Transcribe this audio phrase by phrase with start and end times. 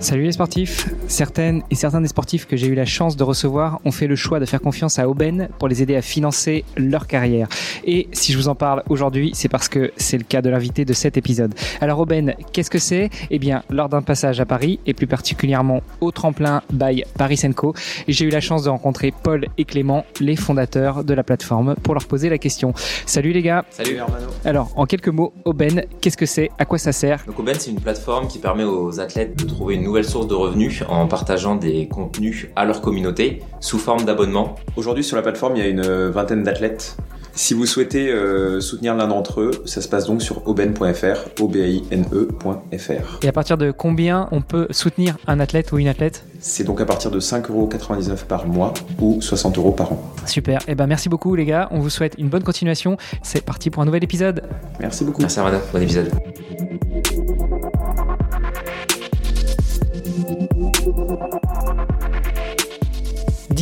[0.00, 3.80] Salut les sportifs Certaines et certains des sportifs que j'ai eu la chance de recevoir
[3.84, 7.08] ont fait le choix de faire confiance à Aubaine pour les aider à financer leur
[7.08, 7.48] carrière.
[7.84, 10.84] Et si je vous en parle aujourd'hui, c'est parce que c'est le cas de l'invité
[10.84, 11.52] de cet épisode.
[11.80, 13.10] Alors Aubaine, qu'est-ce que c'est?
[13.30, 17.74] Eh bien, lors d'un passage à Paris, et plus particulièrement au tremplin by Paris Co,
[18.06, 21.94] j'ai eu la chance de rencontrer Paul et Clément, les fondateurs de la plateforme, pour
[21.94, 22.72] leur poser la question.
[23.04, 26.50] Salut les gars Salut Hermano Alors, en quelques mots, Aubaine, qu'est-ce que c'est?
[26.58, 27.24] À quoi ça sert?
[27.26, 30.34] Donc Aubaine, c'est une plateforme qui permet aux athlètes de trouver une nouvelle source de
[30.34, 34.56] revenus en partageant des contenus à leur communauté sous forme d'abonnement.
[34.76, 36.96] Aujourd'hui sur la plateforme, il y a une vingtaine d'athlètes.
[37.38, 41.46] Si vous souhaitez euh, soutenir l'un d'entre eux, ça se passe donc sur oben.fr, o
[41.46, 43.20] b i n e.fr.
[43.22, 46.24] Et à partir de combien on peut soutenir un athlète ou une athlète?
[46.40, 50.02] C'est donc à partir de 5,99€ par mois ou 60 euros par an.
[50.26, 50.60] Super.
[50.66, 51.68] Et ben merci beaucoup les gars.
[51.70, 52.96] On vous souhaite une bonne continuation.
[53.22, 54.42] C'est parti pour un nouvel épisode.
[54.80, 55.20] Merci beaucoup.
[55.20, 56.10] Merci Armada, bon épisode.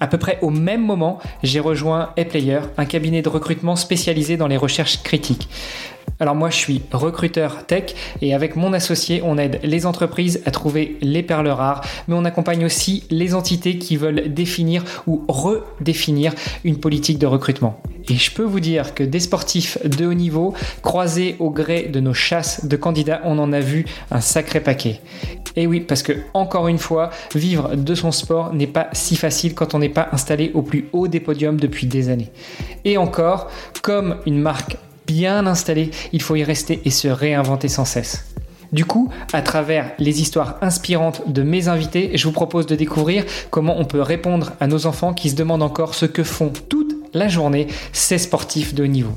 [0.00, 4.48] À peu près au même moment, j'ai rejoint ePlayer, un cabinet de recrutement spécialisé dans
[4.48, 5.48] les recherches critiques.
[6.20, 10.50] Alors moi je suis recruteur tech et avec mon associé on aide les entreprises à
[10.50, 16.34] trouver les perles rares mais on accompagne aussi les entités qui veulent définir ou redéfinir
[16.62, 17.80] une politique de recrutement.
[18.10, 22.00] Et je peux vous dire que des sportifs de haut niveau croisés au gré de
[22.00, 25.00] nos chasses de candidats on en a vu un sacré paquet.
[25.56, 29.54] Et oui parce que encore une fois vivre de son sport n'est pas si facile
[29.54, 32.30] quand on n'est pas installé au plus haut des podiums depuis des années.
[32.84, 33.50] Et encore
[33.80, 34.76] comme une marque
[35.12, 38.26] bien installé, il faut y rester et se réinventer sans cesse.
[38.72, 43.24] Du coup, à travers les histoires inspirantes de mes invités, je vous propose de découvrir
[43.50, 46.94] comment on peut répondre à nos enfants qui se demandent encore ce que font toute
[47.12, 49.16] la journée ces sportifs de haut niveau.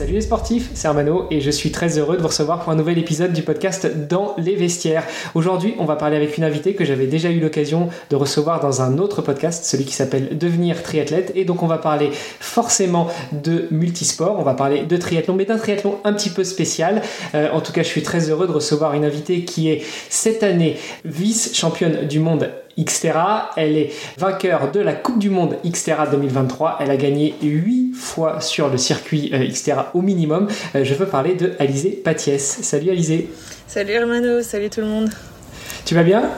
[0.00, 2.74] Salut les sportifs, c'est Armano et je suis très heureux de vous recevoir pour un
[2.74, 5.04] nouvel épisode du podcast Dans les vestiaires.
[5.34, 8.80] Aujourd'hui, on va parler avec une invitée que j'avais déjà eu l'occasion de recevoir dans
[8.80, 11.32] un autre podcast, celui qui s'appelle Devenir triathlète.
[11.34, 15.58] Et donc, on va parler forcément de multisport, on va parler de triathlon, mais d'un
[15.58, 17.02] triathlon un petit peu spécial.
[17.34, 20.42] Euh, en tout cas, je suis très heureux de recevoir une invitée qui est cette
[20.42, 22.48] année vice-championne du monde
[22.84, 23.50] Xterra.
[23.56, 26.78] Elle est vainqueur de la Coupe du Monde Xterra 2023.
[26.80, 30.48] Elle a gagné 8 fois sur le circuit euh, Xterra au minimum.
[30.74, 32.38] Euh, je veux parler de Alizé Patiès.
[32.38, 33.28] Salut Alizé.
[33.66, 35.10] Salut Hermano, salut tout le monde.
[35.84, 36.28] Tu vas bien?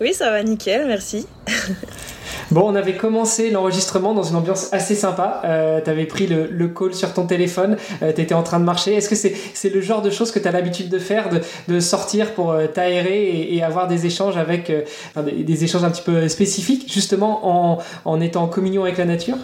[0.00, 1.26] Oui, ça va nickel, merci.
[2.50, 5.42] Bon, on avait commencé l'enregistrement dans une ambiance assez sympa.
[5.44, 8.60] Euh, tu avais pris le, le, call sur ton téléphone, euh, tu étais en train
[8.60, 8.94] de marcher.
[8.94, 11.80] Est-ce que c'est le genre de choses que tu as l'habitude de faire, de, de
[11.80, 14.82] sortir pour euh, t'aérer et, et, avoir des échanges avec euh,
[15.16, 19.04] des, des, échanges un petit peu spécifiques, justement en, en étant en communion avec la
[19.04, 19.36] nature?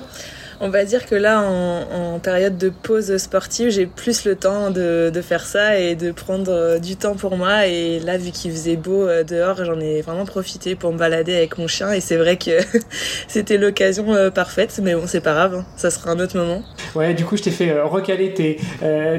[0.64, 5.12] On va dire que là, en, période de pause sportive, j'ai plus le temps de,
[5.22, 7.66] faire ça et de prendre euh, du temps pour moi.
[7.66, 11.34] Et là, vu qu'il faisait beau euh, dehors, j'en ai vraiment profité pour me balader
[11.34, 11.92] avec mon chien.
[11.92, 12.52] Et c'est vrai que
[13.28, 14.80] c'était l'occasion euh, parfaite.
[14.82, 15.64] Mais bon, c'est pas grave, hein.
[15.76, 16.62] ça sera un autre moment.
[16.94, 18.32] Ouais, du coup, je t'ai fait recaler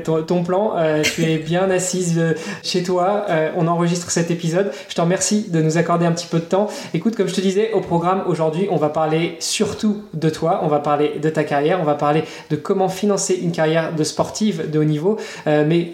[0.03, 0.73] ton, plan.
[1.03, 2.19] tu es bien assise
[2.63, 3.27] chez toi.
[3.55, 4.71] on enregistre cet épisode.
[4.89, 6.69] Je te remercie de nous accorder un petit peu de temps.
[6.93, 10.61] Écoute, comme je te disais, au programme aujourd'hui, on va parler surtout de toi.
[10.63, 11.79] On va parler de carrière.
[11.81, 15.17] On va parler de comment financer une carrière de sportive de haut niveau.
[15.47, 15.91] Euh, mais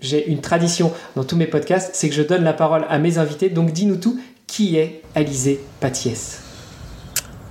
[0.00, 3.18] j'ai une tradition dans tous mes podcasts, c'est que je donne la parole à mes
[3.18, 3.50] invités.
[3.50, 6.40] Donc dis-nous tout, qui est Alizé Patiès?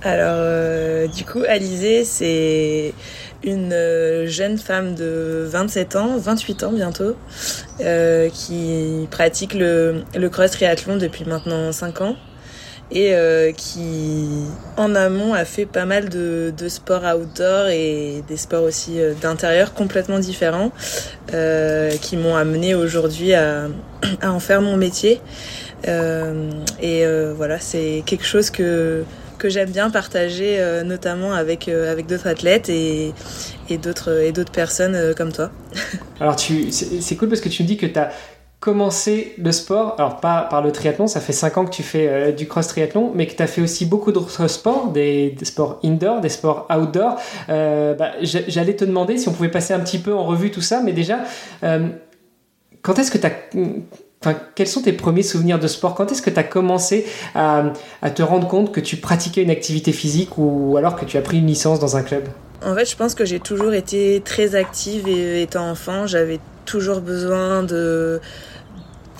[0.02, 2.94] Alors, euh, du coup, Alizé, c'est
[3.44, 7.16] une euh, jeune femme de 27 ans, 28 ans bientôt,
[8.32, 12.16] qui pratique le, le cross triathlon depuis maintenant 5 ans
[12.92, 14.26] et euh, qui
[14.76, 19.14] en amont a fait pas mal de, de sports outdoor et des sports aussi euh,
[19.14, 20.72] d'intérieur complètement différents
[21.32, 23.68] euh, qui m'ont amené aujourd'hui à,
[24.24, 25.20] en faire mon métier
[26.82, 27.06] et
[27.36, 29.04] voilà c'est quelque chose que
[29.38, 33.14] que j'aime bien partager, notamment avec, avec d'autres athlètes et,
[33.70, 35.50] et d'autres et d'autres personnes comme toi.
[36.20, 38.10] Alors tu c'est cool parce que tu me dis que tu as
[38.60, 42.08] commencé le sport, alors pas par le triathlon, ça fait 5 ans que tu fais
[42.08, 45.80] euh, du cross triathlon, mais que tu as fait aussi beaucoup d'autres sports, des, sports
[45.82, 47.16] indoor, des sports outdoor.
[47.48, 50.60] Euh, bah, J'allais te demander si on pouvait passer un petit peu en revue tout
[50.60, 51.20] ça, mais déjà,
[51.62, 51.88] euh,
[52.82, 53.32] quand est-ce que tu as...
[54.54, 55.94] Quels sont tes premiers souvenirs de sport?
[55.94, 57.72] Quand est-ce que tu as commencé à,
[58.02, 61.22] à, te rendre compte que tu pratiquais une activité physique ou alors que tu as
[61.22, 62.24] pris une licence dans un club?
[62.62, 67.00] En fait, je pense que j'ai toujours été très active et étant enfant, j'avais toujours
[67.00, 68.20] besoin de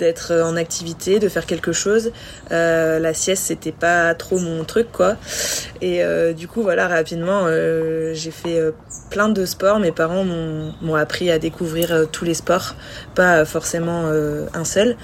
[0.01, 2.11] d'être en activité, de faire quelque chose.
[2.51, 5.17] Euh, la sieste, c'était pas trop mon truc, quoi.
[5.81, 8.61] Et euh, du coup, voilà, rapidement, euh, j'ai fait
[9.11, 9.79] plein de sports.
[9.79, 12.75] Mes parents m'ont appris à découvrir tous les sports,
[13.15, 14.07] pas forcément
[14.55, 14.97] un seul.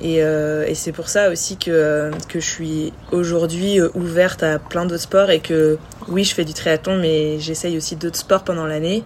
[0.00, 5.02] Et, et c'est pour ça aussi que, que je suis aujourd'hui ouverte à plein d'autres
[5.02, 9.04] sports et que oui, je fais du triathlon, mais j'essaye aussi d'autres sports pendant l'année.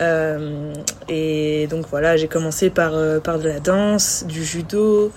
[0.00, 0.72] Euh,
[1.08, 5.12] et donc voilà, j'ai commencé par, euh, par de la danse, du judo.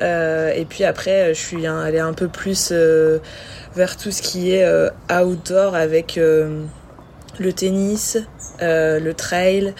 [0.00, 2.72] Euh, et puis après, je suis allée un peu plus
[3.76, 4.66] vers tout ce qui est
[5.10, 8.18] outdoor avec le tennis,
[8.60, 9.74] le trail,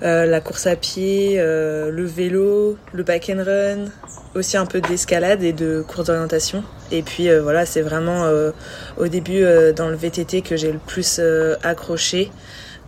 [0.00, 3.84] la course à pied, le vélo, le back and run,
[4.34, 6.64] aussi un peu d'escalade et de cours d'orientation.
[6.90, 8.26] Et puis voilà, c'est vraiment
[8.96, 9.44] au début
[9.76, 11.20] dans le VTT que j'ai le plus
[11.62, 12.30] accroché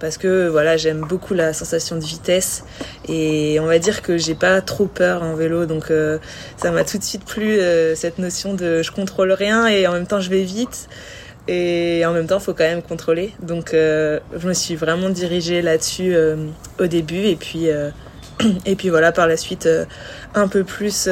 [0.05, 2.65] parce que voilà j'aime beaucoup la sensation de vitesse.
[3.09, 6.19] Et on va dire que j'ai pas trop peur en vélo donc euh,
[6.59, 9.93] ça m'a tout de suite plu euh, cette notion de je contrôle rien et en
[9.93, 10.91] même temps je vais vite.
[11.49, 13.33] Et en même temps faut quand même contrôler.
[13.41, 16.15] Donc euh, je me suis vraiment dirigée là-dessus
[16.79, 17.25] au début.
[17.25, 17.69] Et puis
[18.67, 19.67] et puis voilà par la suite
[20.35, 21.09] un peu plus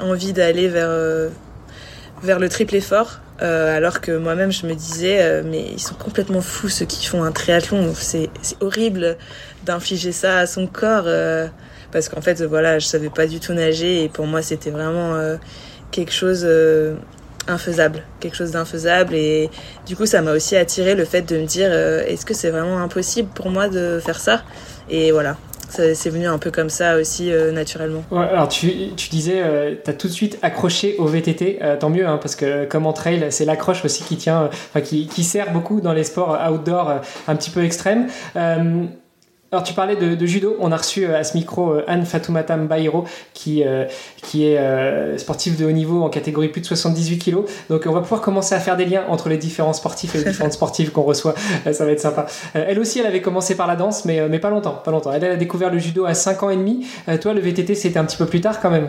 [0.00, 1.28] envie d'aller vers
[2.22, 5.94] vers le triple effort euh, alors que moi-même je me disais euh, mais ils sont
[5.94, 7.92] complètement fous ceux qui font un triathlon.
[7.94, 8.30] C'est
[8.60, 9.16] horrible
[9.64, 11.46] d'infliger ça à son corps euh,
[11.92, 14.04] parce qu'en fait voilà je savais pas du tout nager.
[14.04, 15.14] Et pour moi c'était vraiment
[15.90, 16.46] quelque chose
[17.46, 18.02] infaisable.
[18.20, 19.14] Quelque chose d'infaisable.
[19.14, 19.50] Et
[19.86, 22.78] du coup ça m'a aussi attiré le fait de me dire est-ce que c'est vraiment
[22.78, 24.42] impossible pour moi de faire ça?
[24.88, 25.36] Et voilà
[25.68, 28.02] c'est venu un peu comme ça aussi euh, naturellement.
[28.12, 32.06] alors tu, tu disais, euh, tu tout de suite accroché au VTT, euh, tant mieux,
[32.06, 34.50] hein, parce que comme en trail, c'est l'accroche aussi qui tient,
[34.84, 38.08] qui, qui, sert beaucoup dans les sports outdoor un petit peu extrêmes.
[39.52, 42.56] Alors tu parlais de, judo, on a reçu euh, à ce micro euh, Anne Fatoumata
[42.56, 43.84] Mbairo qui, euh,
[44.16, 47.36] qui est sportive de haut niveau en catégorie plus de 78 kg.
[47.70, 50.24] Donc on va pouvoir commencer à faire des liens entre les différents sportifs et les
[50.24, 51.34] différentes sportives qu'on reçoit,
[51.70, 52.26] ça va être sympa.
[52.54, 55.12] Elle aussi elle avait commencé par la danse mais, mais pas longtemps, pas longtemps.
[55.12, 56.86] Elle, a découvert le judo à 5 ans et demi.
[57.20, 58.88] Toi le VTT c'était un petit peu plus tard quand même.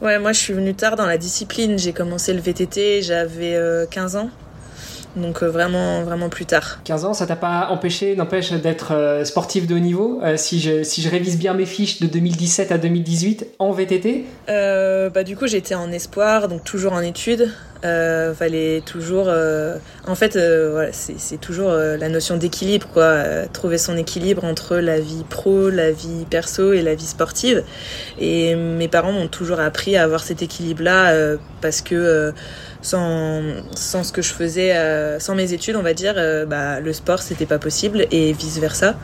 [0.00, 3.58] Ouais moi je suis venue tard dans la discipline, j'ai commencé le VTT, j'avais
[3.90, 4.30] 15 ans.
[5.16, 6.80] Donc euh, vraiment, vraiment plus tard.
[6.84, 10.60] 15 ans, ça t'a pas empêché, n'empêche d'être euh, sportif de haut niveau euh, si,
[10.60, 15.36] je, si je révise bien mes fiches de 2017 à 2018 en VTT bah, Du
[15.36, 17.50] coup, j'étais en espoir, donc toujours en études.
[17.82, 19.28] fallait toujours.
[20.06, 23.24] en fait, voilà, c'est toujours la notion d'équilibre, quoi.
[23.52, 27.64] trouver son équilibre entre la vie pro, la vie perso et la vie sportive.
[28.20, 31.12] Et mes parents m'ont toujours appris à avoir cet équilibre-là
[31.60, 32.32] parce que
[32.82, 33.42] sans,
[33.74, 36.92] sans ce que je faisais, euh, sans mes études, on va dire, euh, bah, le
[36.92, 38.96] sport, c'était pas possible et vice-versa.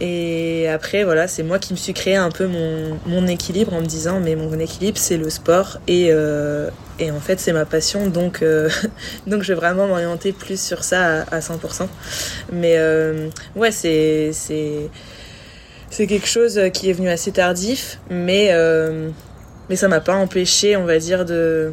[0.00, 3.80] Et après, voilà, c'est moi qui me suis créé un peu mon, mon équilibre en
[3.80, 7.64] me disant, mais mon équilibre, c'est le sport et, euh, et en fait, c'est ma
[7.64, 8.44] passion, donc,
[9.26, 11.86] donc je vais vraiment m'orienter plus sur ça à, à 100%.
[12.52, 12.76] Mais
[13.54, 14.90] ouais, c'est, c'est,
[15.90, 18.52] c'est quelque chose qui est venu assez tardif, mais,
[19.70, 21.72] mais ça m'a pas empêché, on va dire, de,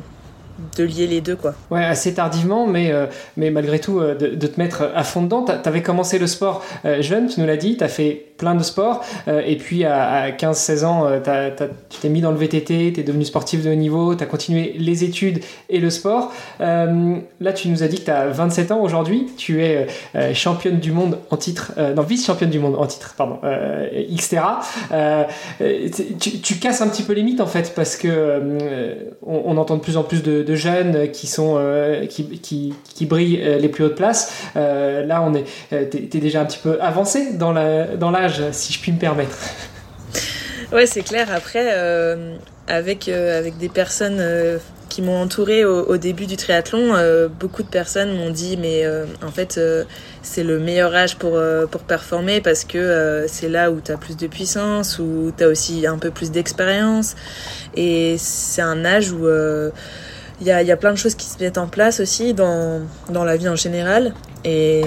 [0.78, 1.54] de lier les deux quoi.
[1.70, 3.06] Ouais, assez tardivement, mais, euh,
[3.38, 5.46] mais malgré tout, euh, de, te mettre à fond dedans.
[5.46, 8.56] Tu avais commencé le sport euh, jeune, tu nous l'as dit, tu as fait plein
[8.56, 11.08] de sports, et puis à, 15-16 ans,
[11.90, 14.28] tu t'es mis dans le VTT, tu es devenu sportif de haut niveau, tu as
[14.28, 16.34] continué les études et le sport.
[16.60, 19.88] là, tu nous as dit que tu as 27 ans aujourd'hui, tu es
[20.34, 23.40] championne du monde en titre, non, vice-championne du monde en titre, pardon,
[24.12, 24.62] Xterra.
[26.20, 28.42] Tu, tu, casses un petit peu les mythes en fait, parce que
[29.24, 33.42] on, entend de plus en plus de jeunes qui sont euh, qui, qui, qui, brillent
[33.42, 34.50] euh, les plus hautes places.
[34.56, 38.12] Euh, là, on est, t'es, déjà un petit peu avancé dans la, dans
[38.52, 39.38] si je puis me permettre.
[40.72, 41.28] Ouais, c'est clair.
[41.34, 41.70] Après,
[42.68, 44.24] avec avec des personnes
[44.88, 46.96] qui m'ont entouré au, début du triathlon,
[47.40, 48.86] beaucoup de personnes m'ont dit mais
[49.22, 49.60] en fait
[50.22, 51.38] c'est le meilleur âge pour
[51.70, 55.50] pour performer parce que c'est là où tu as plus de puissance, où tu as
[55.50, 57.16] aussi un peu plus d'expérience
[57.76, 59.28] et c'est un âge où
[60.42, 62.82] il y a, y a plein de choses qui se mettent en place aussi dans,
[63.10, 64.14] dans la vie en général.
[64.44, 64.82] Et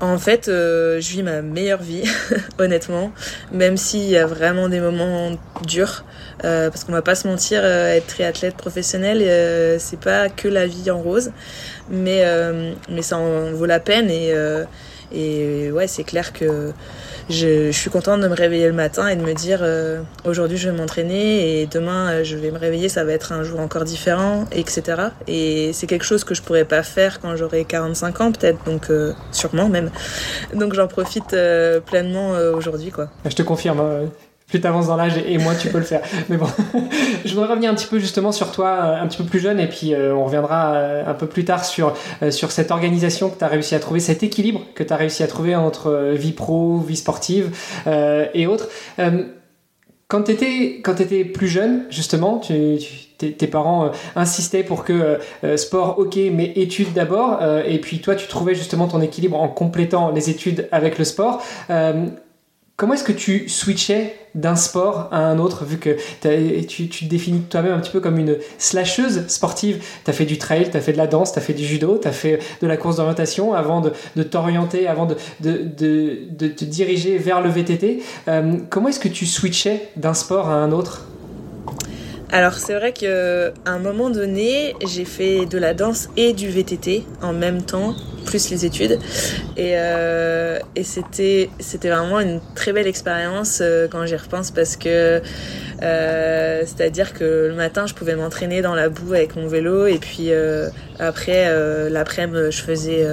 [0.00, 2.04] en fait, euh, je vis ma meilleure vie,
[2.58, 3.12] honnêtement,
[3.52, 5.32] même s'il y a vraiment des moments
[5.66, 6.04] durs.
[6.44, 10.48] Euh, parce qu'on va pas se mentir, euh, être triathlète professionnel, euh, c'est pas que
[10.48, 11.30] la vie en rose,
[11.88, 12.24] mais
[12.88, 14.34] mais ça en vaut la peine et
[15.14, 16.72] et ouais, c'est clair que
[17.28, 19.64] je, je, suis contente de me réveiller le matin et de me dire
[20.24, 23.60] aujourd'hui je vais m'entraîner et demain je vais me réveiller, ça va être un jour
[23.60, 25.08] encore différent, etc.
[25.26, 28.90] Et c'est quelque chose que je pourrais pas faire quand j'aurai 45 ans peut-être, donc
[29.32, 29.90] sûrement même.
[30.54, 31.36] Donc j'en profite
[31.86, 33.08] pleinement aujourd'hui quoi.
[33.24, 34.10] Je te confirme
[34.52, 36.02] plus t'avances dans l'âge et moins tu peux le faire.
[36.28, 36.46] Mais bon,
[37.24, 39.58] je voudrais revenir un petit peu justement sur toi, euh, un petit peu plus jeune,
[39.58, 41.94] et puis euh, on reviendra euh, un peu plus tard sur,
[42.30, 45.22] sur cette organisation que tu as réussi à trouver, cet équilibre que tu as réussi
[45.22, 47.56] à trouver entre vie pro, vie sportive
[47.86, 48.68] et autres.
[50.08, 52.42] quand tu étais, étais plus jeune, justement,
[53.18, 55.18] tes parents insistaient pour que
[55.56, 60.10] sport, ok, mais études d'abord, et puis toi, tu trouvais justement ton équilibre en complétant
[60.10, 61.42] les études avec le sport.
[62.76, 65.96] Comment est-ce que tu switchais d'un sport à un autre, vu que
[66.66, 69.84] tu, te définis toi-même un petit peu comme une slasheuse sportive?
[70.04, 71.64] Tu as fait du trail, tu as fait de la danse, tu as fait du
[71.64, 77.18] judo, tu as fait de la course d'orientation avant de, t'orienter, avant de, te diriger
[77.18, 78.02] vers le VTT.
[78.28, 81.06] Euh, comment est-ce que tu switchais d'un sport à un autre?
[82.32, 87.04] Alors c'est vrai qu'à un moment donné, j'ai fait de la danse et du VTT
[87.20, 88.98] en même temps, plus les études.
[89.58, 94.76] Et, euh, et c'était, c'était vraiment une très belle expérience euh, quand j'y repense parce
[94.78, 95.20] que
[95.82, 99.98] euh, c'est-à-dire que le matin, je pouvais m'entraîner dans la boue avec mon vélo et
[99.98, 100.30] puis
[100.98, 101.50] après,
[101.90, 103.06] l'après-midi, je faisais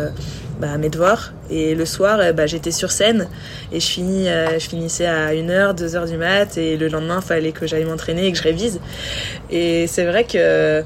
[0.59, 1.33] bah, mes devoirs.
[1.49, 3.27] Et le soir, bah, j'étais sur scène
[3.71, 7.51] et je, finis, je finissais à 1h, 2h du mat et le lendemain, il fallait
[7.51, 8.79] que j'aille m'entraîner et que je révise.
[9.49, 10.83] Et c'est vrai que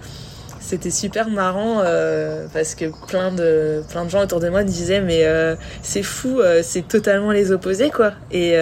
[0.64, 5.02] c'était super marrant euh, parce que plein de plein de gens autour de moi disaient
[5.02, 8.56] mais euh, c'est fou euh, c'est totalement les opposés quoi et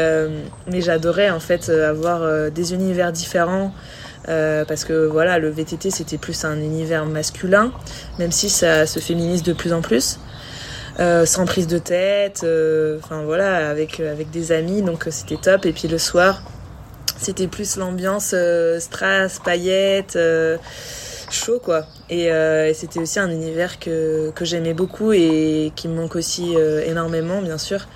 [0.68, 3.72] mais j'adorais en fait avoir des univers différents
[4.26, 7.72] parce que voilà le VTT c'était plus un univers masculin
[8.20, 10.20] même si ça se féminise de plus en plus
[11.26, 12.46] sans prise de tête
[13.00, 16.44] enfin voilà avec avec des amis donc c'était top et puis le soir
[17.18, 18.36] c'était plus l'ambiance
[18.80, 20.18] strass paillettes
[21.32, 21.86] chaud quoi.
[22.12, 26.84] Euh, et, c'était aussi un univers que, j'aimais beaucoup et qui me manque aussi euh,
[26.86, 27.88] énormément bien sûr.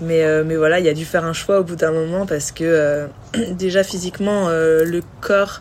[0.00, 2.26] Mais, euh, mais voilà, il y a dû faire un choix au bout d'un moment
[2.26, 3.06] parce que
[3.50, 5.60] déjà physiquement le corps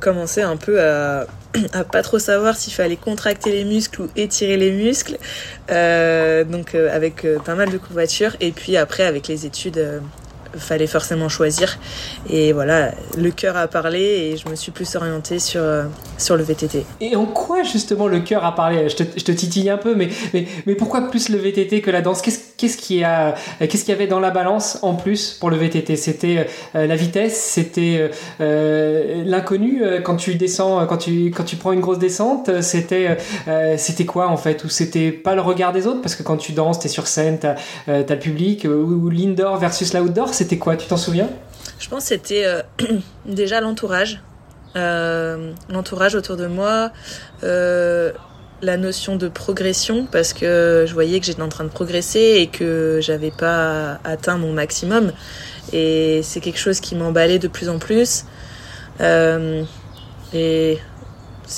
[0.00, 1.26] commençait un peu à,
[1.72, 5.18] à pas trop savoir s'il fallait contracter les muscles ou étirer les muscles.
[5.68, 10.02] donc avec pas mal de courbatures et puis après avec les études
[10.58, 11.78] fallait forcément choisir.
[12.30, 15.84] Et voilà, le cœur a parlé et je me suis plus orientée sur, euh,
[16.18, 16.84] sur le VTT.
[17.00, 18.88] Et en quoi justement le cœur a parlé?
[18.88, 21.90] Je te, je te, titille un peu, mais, mais, mais pourquoi plus le VTT que
[21.90, 22.22] la danse?
[22.22, 25.56] Qu'est-ce qu'est-ce qui a qu'est-ce qu'il y avait dans la balance en plus pour le
[25.56, 28.10] VTT C'était euh, la vitesse, c'était
[28.40, 29.82] euh, l'inconnu?
[30.04, 32.50] Quand tu descends, quand tu quand tu prends une grosse descente.
[32.60, 33.16] C'était
[34.06, 34.64] quoi en fait?
[34.64, 36.00] Ou c'était pas le regard des autres?
[36.00, 38.66] Parce que quand tu danses, t'es sur scène, t'as as le public.
[38.66, 41.28] Ou, l'indoor versus l'outdoor, c'était quoi Tu t'en souviens?
[41.80, 42.62] Je pense que c'était euh,
[43.26, 44.20] déjà l'entourage.
[44.76, 46.92] Euh, l'entourage autour de moi.
[47.42, 48.12] Euh,
[48.62, 52.46] la notion de progression parce que je voyais que j'étais en train de progresser et
[52.46, 55.12] que j'avais pas atteint mon maximum
[55.74, 58.24] et c'est quelque chose qui m'emballait de plus en plus
[60.32, 60.78] et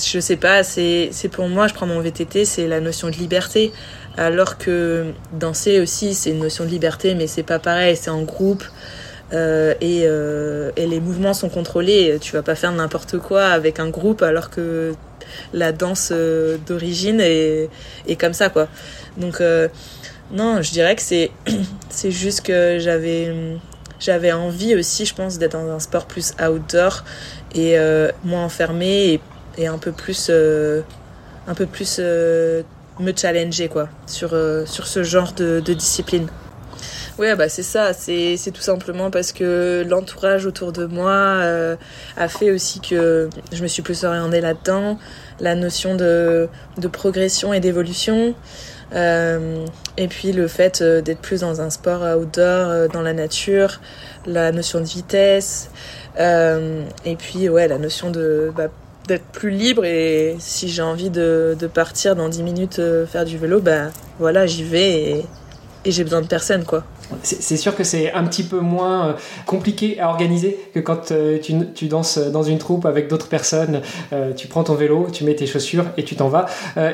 [0.03, 3.71] je sais pas c'est pour moi je prends mon VTT c'est la notion de liberté
[4.19, 8.23] alors que danser aussi, c'est une notion de liberté, mais c'est pas pareil, c'est en
[8.23, 8.63] groupe.
[9.31, 12.17] Euh, et, euh, et, les mouvements sont contrôlés.
[12.19, 14.93] Tu vas pas faire n'importe quoi avec un groupe alors que
[15.53, 17.69] la danse euh, d'origine est,
[18.07, 18.67] est, comme ça, quoi.
[19.17, 19.41] Donc,
[20.31, 21.31] non, je dirais que c'est,
[21.89, 23.33] c'est juste que j'avais,
[24.01, 27.05] j'avais envie aussi, je pense, d'être dans un sport plus outdoor
[27.55, 27.77] et
[28.25, 29.21] moins enfermé et,
[29.57, 32.01] et, un peu plus, un peu plus
[32.99, 36.27] me challenger quoi sur, euh, sur ce genre de, discipline.
[37.17, 41.75] Ouais, bah c'est ça, c'est tout simplement parce que l'entourage autour de moi euh,
[42.15, 44.97] a fait aussi que je me suis plus orientée là-dedans,
[45.41, 48.35] la notion de, de progression et d'évolution,
[48.95, 49.65] euh,
[49.97, 53.81] et puis le fait d'être plus dans un sport outdoor, dans la nature,
[54.25, 55.71] la notion de vitesse,
[56.17, 58.69] et puis ouais, la notion de bah,
[59.09, 63.25] d'être plus libre et si j'ai envie de, de, partir dans 10 minutes euh, faire
[63.25, 63.89] du vélo, bah
[64.19, 65.25] voilà, j'y vais et,
[65.85, 66.83] j'ai besoin de personne quoi.
[67.23, 69.15] c'est sûr que c'est un petit peu moins
[69.47, 71.11] compliqué à organiser que quand
[71.41, 73.81] tu, tu, danses dans une troupe avec d'autres personnes.
[74.35, 76.45] tu prends ton vélo, tu mets tes chaussures et tu t'en vas.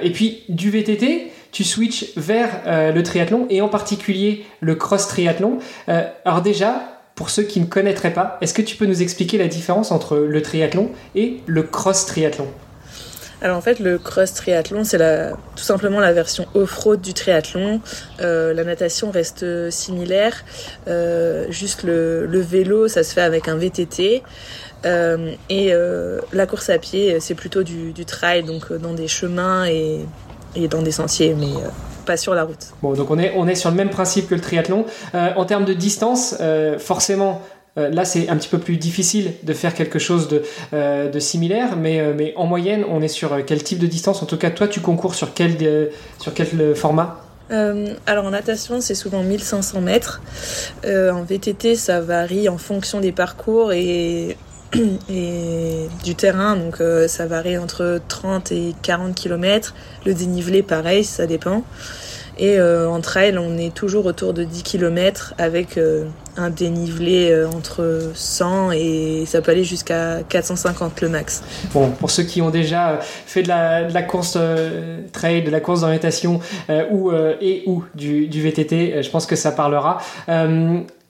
[0.02, 2.62] et puis du VTT, tu switches vers
[2.94, 5.58] le triathlon et en particulier le cross triathlon.
[6.24, 9.48] alors déjà, pour ceux qui ne connaîtraient pas, est-ce que tu peux nous expliquer la
[9.48, 12.48] différence entre le triathlon et le cross triathlon
[13.42, 14.98] alors en fait, le cross triathlon, c'est
[15.56, 17.82] tout simplement la version off-road du triathlon.
[18.22, 20.44] Euh, la natation reste similaire,
[20.88, 24.24] euh, juste le, vélo, ça se fait avec un VTT.
[24.86, 25.74] Euh, et
[26.32, 30.00] la course à pied, c'est plutôt du, trail, donc dans des chemins et,
[30.56, 31.54] et dans des sentiers, mais
[32.06, 32.74] pas sur la route.
[32.82, 34.86] Bon, donc on est, on est sur le même principe que le triathlon.
[35.14, 37.42] Euh, en termes de distance, euh, forcément,
[37.78, 41.76] euh, là c'est un petit peu plus difficile de faire quelque chose de, de similaire,
[41.76, 44.24] mais, mais en moyenne, on est sur quel type de distance?
[44.24, 47.22] En tout cas, toi, tu concours sur quel, sur quel format?
[48.08, 50.22] Alors en natation, c'est souvent 1500 mètres.
[50.86, 54.38] en VTT, ça varie en fonction des parcours et
[55.10, 59.74] et du terrain, donc euh, ça varie entre 30 et 40 km.
[60.06, 61.64] Le dénivelé, pareil, ça dépend.
[62.38, 66.04] Et euh, en trail, on est toujours autour de 10 km avec euh,
[66.36, 71.44] un dénivelé entre 100 et ça peut aller jusqu'à 450 le max.
[71.74, 74.38] Bon, pour ceux qui ont déjà fait de la, course
[75.14, 76.42] trail, de la course d'orientation
[76.92, 80.00] ou et ou du, VTT, je pense que ça parlera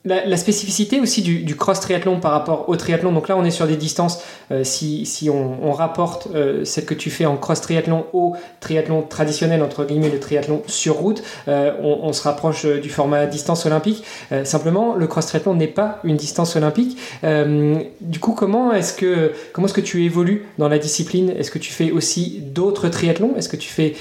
[0.06, 3.66] la, spécificité aussi du, cross triathlon par rapport au triathlon, donc là on est sur
[3.66, 4.22] des distances,
[4.52, 9.62] euh, si, on, rapporte euh, celle que tu fais en cross triathlon au triathlon traditionnel,
[9.62, 14.04] entre guillemets le triathlon sur route, euh, on, se rapproche du format distance olympique.
[14.44, 16.96] simplement, le cross triathlon n'est pas une distance olympique.
[17.22, 21.30] du coup, comment est-ce que, comment est-ce que tu évolues dans la discipline?
[21.30, 23.34] Est-ce que tu fais aussi d'autres triathlons?
[23.36, 23.94] Est-ce que tu fais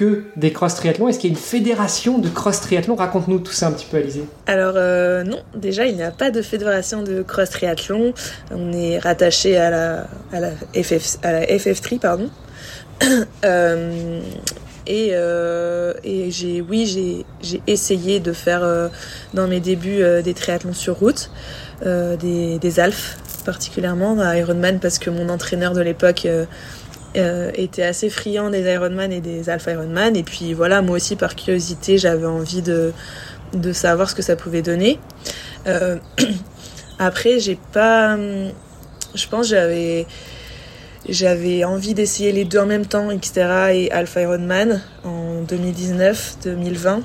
[0.00, 3.52] que des cross triathlons Est-ce qu'il y a une fédération de cross triathlon Raconte-nous tout
[3.52, 4.24] ça un petit peu, Alizé.
[4.46, 8.14] Alors euh, non, déjà il n'y a pas de fédération de cross triathlon.
[8.50, 10.52] On est rattaché à la, à la,
[10.82, 12.30] FF, à la FF3, pardon.
[13.44, 14.20] Euh,
[14.86, 18.62] et, euh, et j'ai, oui, j'ai, essayé de faire
[19.32, 21.30] dans mes débuts des triathlons sur route,
[21.82, 22.72] des, des
[23.44, 26.26] particulièrement, à Ironman, parce que mon entraîneur de l'époque
[27.16, 30.16] euh, était assez friand des Ironman et des Alpha Ironman.
[30.16, 32.92] Et puis voilà, moi aussi par curiosité, j'avais envie de,
[33.52, 34.98] de savoir ce que ça pouvait donner.
[35.66, 35.96] Euh,
[36.98, 38.16] après, j'ai pas.
[39.14, 40.06] Je pense j'avais.
[41.08, 47.00] J'avais envie d'essayer les deux en même temps, Xterra et Alpha Ironman, en 2019-2020.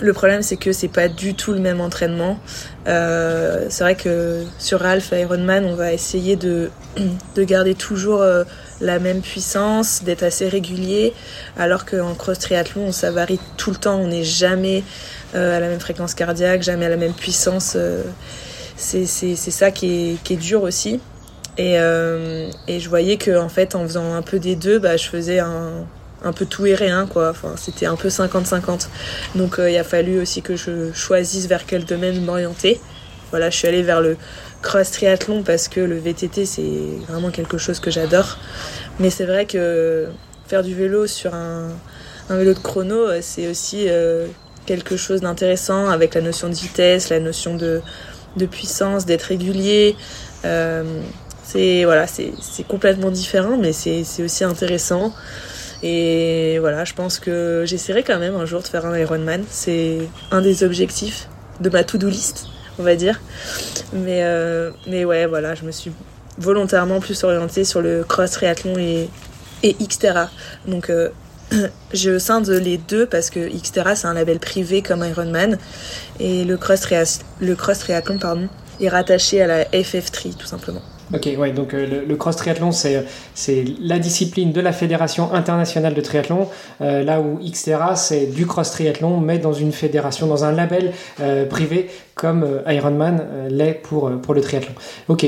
[0.00, 2.38] Le problème, c'est que c'est pas du tout le même entraînement.
[2.86, 6.70] Euh, c'est vrai que sur Alpha Ironman, on va essayer de,
[7.34, 8.44] de garder toujours euh,
[8.80, 11.12] la même puissance, d'être assez régulier,
[11.56, 14.84] alors qu'en cross triathlon, ça varie tout le temps, on n'est jamais
[15.34, 17.74] euh, à la même fréquence cardiaque, jamais à la même puissance.
[17.76, 18.02] Euh,
[18.76, 21.00] c'est ça qui est, qui est, dur aussi.
[21.56, 24.96] Et, euh, et je voyais que en fait, en faisant un peu des deux, bah,
[24.96, 25.84] je faisais un,
[26.22, 28.88] un peu tout et rien quoi enfin c'était un peu 50-50
[29.36, 32.80] donc il a fallu aussi que je choisisse vers quel domaine m'orienter
[33.30, 34.16] voilà je suis allée vers le
[34.62, 38.38] cross triathlon parce que le VTT c'est vraiment quelque chose que j'adore.
[38.98, 40.08] Mais c'est vrai que
[40.46, 41.68] faire du vélo sur un,
[42.30, 44.26] vélo de chrono, c'est aussi euh,
[44.66, 47.80] quelque chose d'intéressant avec la notion de vitesse, la notion de,
[48.50, 49.96] puissance, d'être régulier.
[50.44, 50.82] Euh,
[51.42, 55.14] c'est voilà, c'est complètement différent, mais c'est aussi intéressant.
[55.82, 59.44] Et voilà, je pense que j'essaierai quand même un jour de faire un Ironman.
[59.48, 59.98] C'est
[60.30, 61.28] un des objectifs
[61.60, 62.46] de ma to-do list
[62.78, 63.20] on va dire.
[63.92, 65.92] Mais, euh, mais ouais, voilà, je me suis
[66.38, 69.08] volontairement plus orientée sur le cross triathlon et,
[69.62, 70.30] et Xterra.
[70.66, 71.10] Donc euh,
[71.92, 75.58] je scinde les deux parce que Xterra c'est un label privé comme Ironman
[76.20, 76.86] et le cross,
[77.40, 78.48] le cross triathlon pardon,
[78.80, 80.82] est rattaché à la FF3 tout simplement.
[81.14, 83.02] Ok, ouais, donc euh, le, cross triathlon, c'est,
[83.34, 86.48] c'est la discipline de la Fédération internationale de triathlon,
[86.82, 90.92] euh, là où Xterra, c'est du cross triathlon, mais dans une fédération, dans un label
[91.20, 94.74] euh, privé comme Ironman l'est pour, pour le triathlon.
[95.08, 95.26] Ok,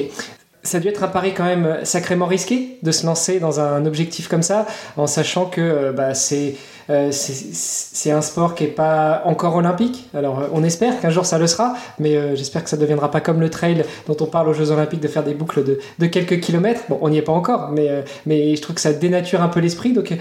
[0.63, 3.87] ça a dû être un pari quand même sacrément risqué de se lancer dans un
[3.87, 6.55] objectif comme ça, en sachant que bah, c'est
[6.91, 10.09] euh, c'est un sport qui n'est pas encore olympique.
[10.13, 12.81] Alors, euh, on espère qu'un jour ça le sera, mais euh, j'espère que ça ne
[12.81, 15.63] deviendra pas comme le trail dont on parle aux Jeux Olympiques de faire des boucles
[15.65, 16.83] de, quelques kilomètres.
[16.89, 19.61] Bon, on n'y est pas encore, mais, mais je trouve que ça dénature un peu
[19.61, 19.93] l'esprit.
[19.93, 20.13] Donc,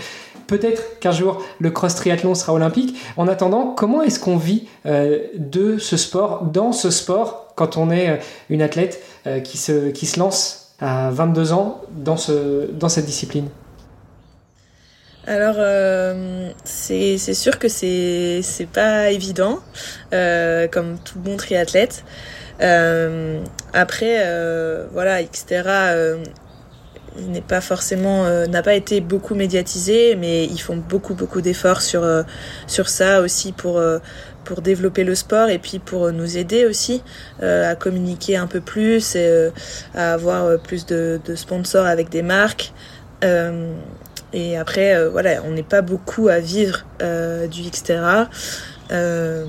[0.45, 2.95] peut-être qu'un jour le cross triathlon sera olympique.
[3.17, 8.19] En attendant, comment est-ce qu'on vit de ce sport, dans ce sport, quand on est
[8.49, 9.01] une athlète
[9.43, 13.49] qui, se, qui se lance à 22 ans dans, ce, dans cette discipline
[15.27, 18.41] alors, euh, c'est sûr que c'est
[18.73, 19.59] pas évident,
[20.11, 22.03] euh, comme tout bon triathlète.
[22.61, 23.43] Euh,
[23.73, 26.23] après, euh, voilà, Xterra euh,
[27.17, 31.81] n'est pas forcément, euh, n'a pas été beaucoup médiatisé, mais ils font beaucoup beaucoup d'efforts
[31.81, 32.07] sur
[32.65, 33.79] sur ça aussi pour
[34.49, 37.03] pour développer le sport et puis pour nous aider aussi
[37.41, 39.51] à communiquer un peu plus et
[39.95, 42.73] à avoir plus de, sponsors avec des marques.
[44.33, 48.29] Et après, euh, voilà, on n'est pas beaucoup à vivre euh, du Xterra.
[48.91, 49.45] Euh,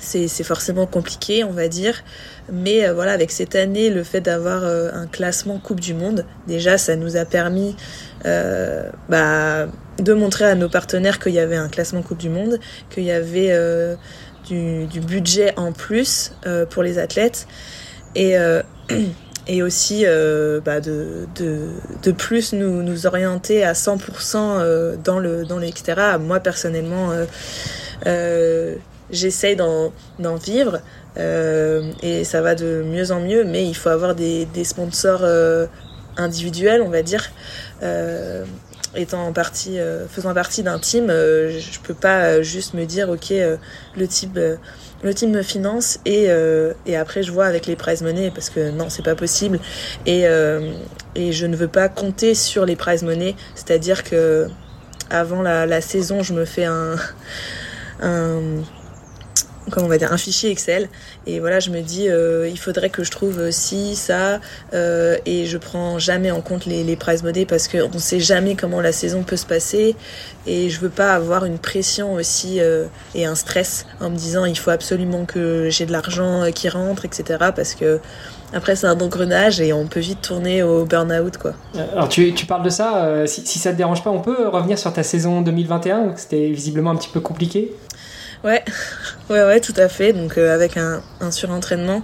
[0.00, 2.02] c'est forcément compliqué, on va dire.
[2.50, 6.24] Mais euh, voilà, avec cette année, le fait d'avoir euh, un classement Coupe du Monde,
[6.46, 7.76] déjà, ça nous a permis
[8.24, 9.68] bah,
[9.98, 12.58] de montrer à nos partenaires qu'il y avait un classement Coupe du Monde,
[12.90, 13.52] qu'il y avait
[14.46, 16.32] du, du, budget en plus
[16.70, 17.46] pour les athlètes.
[18.14, 18.36] Et
[19.48, 21.70] et aussi euh, bah de, de,
[22.02, 26.20] de, plus nous, nous orienter à 100% euh, dans le dans l'extérieur.
[26.20, 27.24] Moi personnellement, euh,
[28.06, 28.76] euh,
[29.10, 29.90] j'essaye d'en
[30.36, 30.80] vivre
[31.16, 35.20] euh, et ça va de mieux en mieux, mais il faut avoir des, des sponsors
[35.22, 35.66] euh,
[36.18, 37.30] individuels, on va dire.
[38.94, 43.32] Étant partie, faisant partie d'un team, je peux pas juste me dire ok
[43.96, 44.38] le type
[45.02, 48.50] le team me finance et, euh, et après je vois avec les prize money parce
[48.50, 49.60] que non c'est pas possible.
[50.06, 50.72] Et, euh,
[51.14, 53.36] et je ne veux pas compter sur les prize money.
[53.54, 54.48] C'est à dire que
[55.10, 56.96] avant la, la saison je me fais un,
[58.00, 58.62] un
[59.76, 60.88] on va dire un fichier Excel.
[61.26, 64.40] Et voilà je me dis euh, il faudrait que je trouve ci ça
[64.74, 68.20] euh, et je prends jamais en compte les, les prize money parce qu'on ne sait
[68.20, 69.96] jamais comment la saison peut se passer.
[70.46, 74.44] Et je veux pas avoir une pression aussi euh, et un stress en me disant
[74.44, 78.00] il faut absolument que j'ai de l'argent euh, qui rentre etc parce que
[78.52, 81.52] après c'est un engrenage et on peut vite tourner au burn-out quoi.
[81.92, 84.48] Alors tu, tu parles de ça, euh, si, si ça te dérange pas on peut
[84.48, 87.72] revenir sur ta saison 2021 c'était visiblement un petit peu compliqué?
[88.44, 88.64] Ouais,
[89.30, 90.12] ouais, ouais, tout à fait.
[90.12, 92.02] Donc euh, avec un, un surentraînement,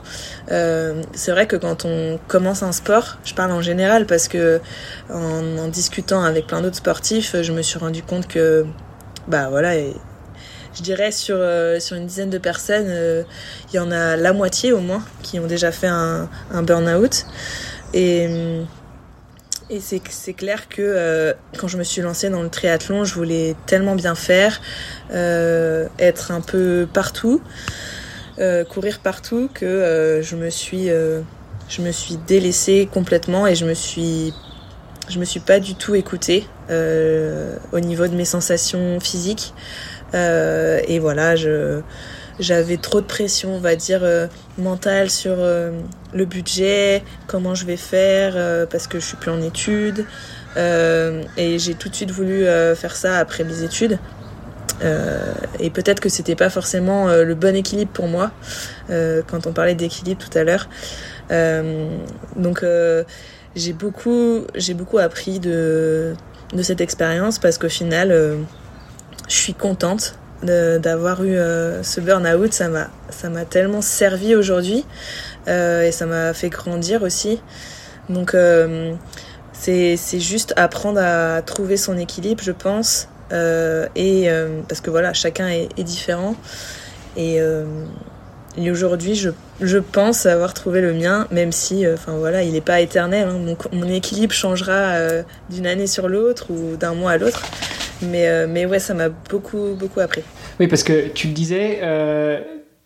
[0.50, 4.60] euh, c'est vrai que quand on commence un sport, je parle en général parce que
[5.10, 8.66] en, en discutant avec plein d'autres sportifs, je me suis rendu compte que,
[9.28, 9.94] bah voilà, et,
[10.74, 13.22] je dirais sur euh, sur une dizaine de personnes, euh,
[13.72, 17.26] il y en a la moitié au moins qui ont déjà fait un, un burn-out
[17.92, 18.28] et
[19.70, 23.56] et c'est clair que euh, quand je me suis lancée dans le triathlon, je voulais
[23.66, 24.60] tellement bien faire,
[25.10, 27.40] euh, être un peu partout,
[28.38, 31.22] euh, courir partout, que euh, je me suis, euh,
[31.68, 34.34] je me suis délaissée complètement et je me suis,
[35.08, 39.54] je me suis pas du tout écoutée euh, au niveau de mes sensations physiques.
[40.12, 41.80] et voilà, je
[42.40, 44.26] j'avais trop de pression, on va dire, euh,
[44.58, 45.70] mentale sur euh,
[46.12, 50.04] le budget, comment je vais faire, euh, parce que je suis plus en études.
[50.56, 52.44] et j'ai tout de suite voulu
[52.76, 53.98] faire ça après mes études.
[55.58, 58.30] et peut-être que c'était pas forcément le bon équilibre pour moi,
[58.88, 60.68] quand on parlait d'équilibre tout à l'heure.
[62.36, 62.64] donc
[63.56, 66.14] j'ai beaucoup, j'ai beaucoup appris de,
[66.52, 68.10] de cette expérience parce qu'au final,
[69.28, 70.14] je suis contente
[70.44, 72.52] d'avoir eu euh, ce burn-out.
[72.52, 74.84] Ça m'a, ça m'a tellement servi aujourd'hui
[75.48, 77.40] euh, et ça m'a fait grandir aussi.
[78.08, 78.94] Donc euh,
[79.52, 83.08] c'est, juste apprendre à trouver son équilibre, je pense.
[83.32, 84.28] Euh, et
[84.68, 86.36] parce que voilà, chacun est, différent.
[87.16, 87.38] Et,
[88.56, 89.30] et aujourd'hui, je,
[89.60, 93.28] je pense avoir trouvé le mien, même si, enfin voilà, il n'est pas éternel.
[93.28, 93.54] Hein.
[93.72, 94.94] Mon équilibre changera
[95.48, 97.42] d'une année sur l'autre ou d'un mois à l'autre.
[98.02, 100.22] Mais, euh, mais ouais, ça m'a beaucoup, beaucoup appris.
[100.60, 102.40] Oui, parce que tu le disais, euh,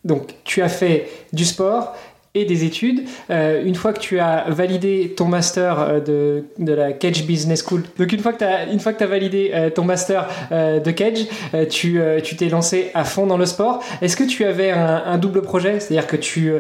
[0.05, 1.97] donc tu as fait du sport
[2.35, 3.03] et des études.
[3.31, 7.65] Euh, une fois que tu as validé ton master euh, de, de la Cage Business
[7.67, 11.27] School, donc une fois que tu as, as validé euh, ton master de Cage,
[11.71, 13.83] tu tu t'es lancé à fond dans le sport.
[14.03, 16.53] Est-ce que tu avais un, un double projet, c'est-à-dire que tu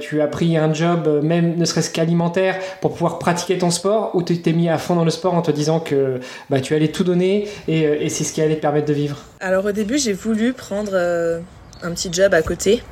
[0.00, 4.22] tu as pris un job, même ne serait-ce qu'alimentaire, pour pouvoir pratiquer ton sport, ou
[4.22, 6.88] tu t'es mis à fond dans le sport en te disant que bah, tu allais
[6.88, 9.18] tout donner et, et c'est ce qui allait te permettre de vivre?
[9.40, 10.94] Alors au début, j'ai voulu prendre
[11.82, 12.82] un petit job à côté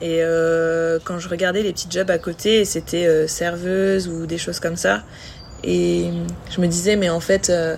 [0.00, 4.38] et euh, quand je regardais les petits jobs à côté, c'était euh, serveuse ou des
[4.38, 5.02] choses comme ça.
[5.62, 6.10] Et
[6.50, 7.76] je me disais, mais en fait, euh,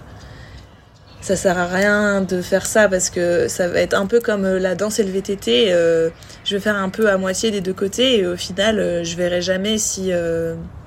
[1.21, 4.45] ça sert à rien de faire ça parce que ça va être un peu comme
[4.45, 5.71] euh, la danse et le VTT.
[6.45, 9.43] Je vais faire un peu à moitié des deux côtés et au final, je verrai
[9.43, 10.11] jamais si,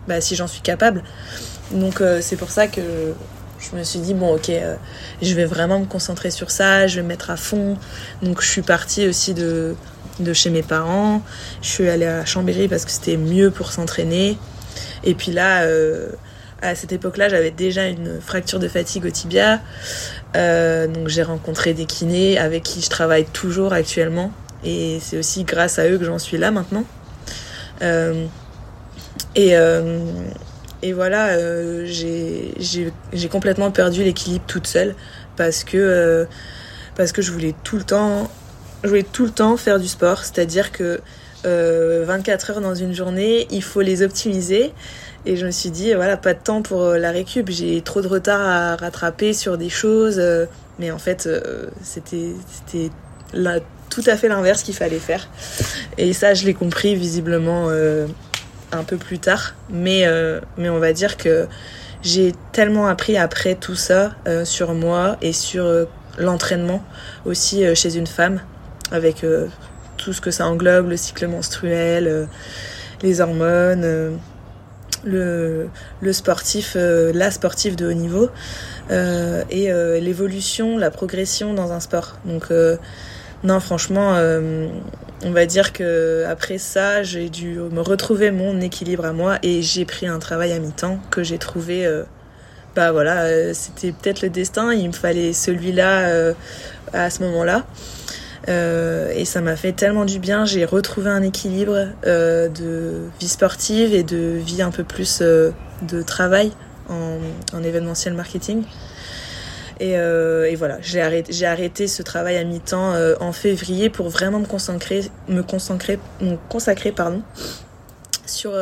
[0.08, 1.02] bah, si j'en suis capable.
[1.72, 2.82] Donc c'est pour ça que
[3.60, 4.52] je me suis dit, bon, ok,
[5.22, 7.78] je vais vraiment me concentrer sur ça, je vais me mettre à fond.
[8.22, 9.76] Donc je suis partie aussi de
[10.20, 11.22] de chez mes parents.
[11.62, 14.38] Je suis allée à Chambéry parce que c'était mieux pour s'entraîner.
[15.04, 16.10] Et puis là, euh,
[16.62, 19.60] à cette époque-là, j'avais déjà une fracture de fatigue au tibia.
[20.34, 24.32] donc j'ai rencontré des kinés avec qui je travaille toujours actuellement.
[24.64, 26.86] Et c'est aussi grâce à eux que j'en suis là maintenant.
[29.36, 29.54] et,
[30.82, 31.38] et voilà,
[31.86, 34.96] j'ai complètement perdu l'équilibre toute seule
[35.36, 35.66] parce
[36.96, 38.30] parce que je voulais tout le temps
[38.86, 41.02] je voulais tout le temps faire du sport, c'est-à-dire que
[41.44, 44.74] 24 euh, heures dans une journée, il faut les optimiser.
[45.26, 48.02] Et je me suis dit, voilà, pas de temps pour euh, la récup, j'ai trop
[48.02, 50.18] de retard à rattraper sur des choses.
[50.20, 50.46] Euh,
[50.80, 51.30] mais en fait,
[51.82, 52.34] c'était
[53.90, 55.30] tout à fait l'inverse qu'il fallait faire.
[55.98, 59.56] Et ça, je l'ai compris visiblement un peu plus tard.
[59.70, 60.06] Mais,
[60.58, 61.48] mais on va dire que
[62.04, 66.84] j'ai tellement appris après tout ça sur moi et sur l'entraînement
[67.24, 68.42] aussi chez une femme
[68.92, 69.48] avec euh,
[69.98, 72.26] tout ce que ça englobe, le cycle menstruel, euh,
[73.02, 74.16] les hormones, euh,
[75.04, 78.30] le, sportif, la sportive de haut niveau,
[78.90, 79.72] et
[80.02, 82.18] l'évolution, la progression dans un sport.
[82.26, 82.48] Donc
[83.44, 84.18] non, franchement,
[85.24, 89.62] on va dire que après ça, j'ai dû me retrouver mon équilibre à moi et
[89.62, 91.88] j'ai pris un travail à mi-temps que j'ai trouvé.
[92.76, 94.74] bah voilà, c'était peut-être le destin.
[94.74, 96.34] Il me fallait celui-là
[96.94, 97.64] à ce moment-là.
[98.48, 100.46] Euh, et ça m'a fait tellement du bien.
[100.46, 105.52] J'ai retrouvé un équilibre euh, de vie sportive et de vie un peu plus euh,
[105.82, 106.52] de travail
[106.90, 107.18] en,
[107.54, 108.64] en, événementiel marketing.
[109.82, 109.98] Et,
[110.56, 111.02] voilà, j'ai
[111.46, 117.22] arrêté, ce travail à mi-temps en février pour vraiment me consacrer, me me consacrer pardon,
[118.26, 118.54] sur,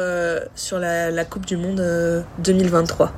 [0.56, 3.13] sur la, Coupe du Monde 2023.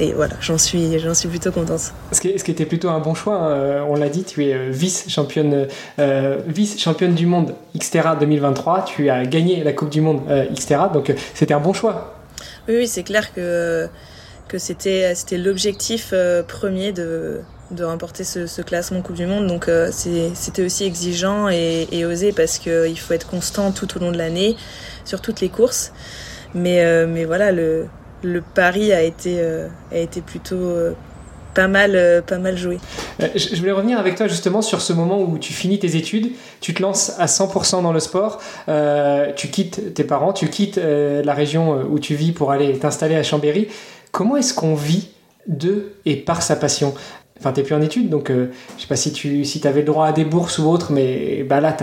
[0.00, 1.92] Et voilà, j'en suis, j'en suis plutôt contente.
[2.10, 3.84] Ce qui, ce qui, était plutôt un bon choix, hein.
[3.88, 5.68] on l'a dit, tu es euh, vice-championne
[6.00, 10.46] euh, vice -championne du monde Xterra 2023, tu as gagné la Coupe du Monde euh,
[10.52, 12.16] Xterra, donc euh, c'était un bon choix.
[12.66, 13.88] Oui, oui c'est clair que,
[14.48, 16.12] que c'était l'objectif
[16.48, 21.86] premier de, de remporter ce, ce, classement Coupe du Monde, donc c'était aussi exigeant et,
[21.92, 24.56] et osé parce qu'il faut être constant tout au long de l'année
[25.04, 25.92] sur toutes les courses.
[26.54, 27.86] Mais, mais voilà, le,
[28.24, 30.92] le pari a été, euh, a été plutôt euh,
[31.54, 32.78] pas mal, euh, pas mal joué.
[33.20, 36.74] je voulais revenir avec toi justement sur ce moment où tu finis tes études, tu
[36.74, 38.40] te lances à 100% dans le sport,
[39.36, 43.22] tu quittes tes parents, tu quittes la région où tu vis pour aller t'installer à
[43.22, 43.68] Chambéry.
[44.10, 45.10] Comment est-ce qu'on vit
[45.46, 46.94] de et par sa passion?
[47.38, 50.06] Enfin, t'es plus en études, donc je sais pas si tu si avais le droit
[50.06, 51.76] à des bourses ou autre, mais bah là,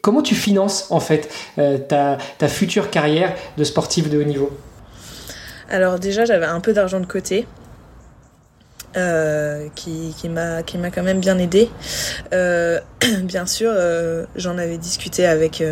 [0.00, 1.28] comment tu finances en fait
[1.88, 4.50] ta, ta future carrière de sportif de haut niveau?
[5.70, 7.46] Alors déjà, j'avais un peu d'argent de côté.
[8.96, 11.70] Euh, qui, m'a quand même bien aidé.
[12.32, 12.80] Euh,
[13.22, 15.62] bien sûr, euh, j'en avais discuté avec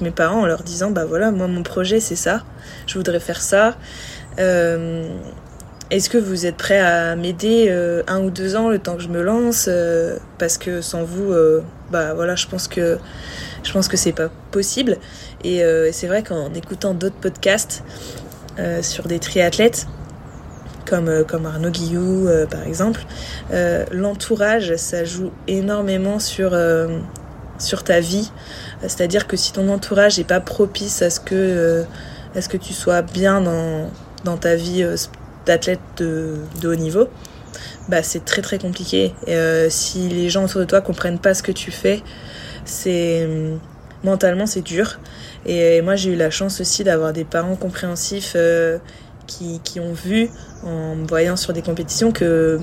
[0.00, 2.44] mes parents en leur disant bah voilà moi mon projet c'est ça,
[2.86, 3.76] je voudrais faire ça.
[4.38, 7.70] Est-ce que vous êtes prêt à m'aider
[8.06, 9.68] un ou deux ans le temps que je me lance
[10.38, 11.34] parce que sans vous
[11.90, 12.98] bah voilà je pense que
[13.64, 14.98] je pense que c'est pas possible
[15.42, 17.82] et c'est vrai qu'en écoutant d'autres podcasts
[18.58, 19.88] euh, sur des triathlètes
[20.86, 23.04] comme, euh, comme Arnaud Guillou euh, par exemple,
[23.90, 26.56] l'entourage ça joue énormément sur,
[27.58, 28.30] sur ta vie.
[28.82, 31.84] C'est-à-dire que si ton entourage n'est pas propice à ce que,
[32.34, 33.90] à ce que tu sois bien dans,
[34.24, 34.86] dans ta vie
[35.46, 37.08] d'athlète de, de, haut niveau,
[37.88, 39.14] bah c'est très très compliqué.
[39.26, 42.02] Et, si les gens autour de toi comprennent pas ce que tu fais,
[42.64, 43.28] c'est
[44.04, 44.98] mentalement c'est dur.
[45.46, 48.78] Et moi, j'ai eu la chance aussi d'avoir des parents compréhensifs euh,
[49.26, 50.28] qui, ont vu,
[50.64, 52.60] en me voyant sur des compétitions, que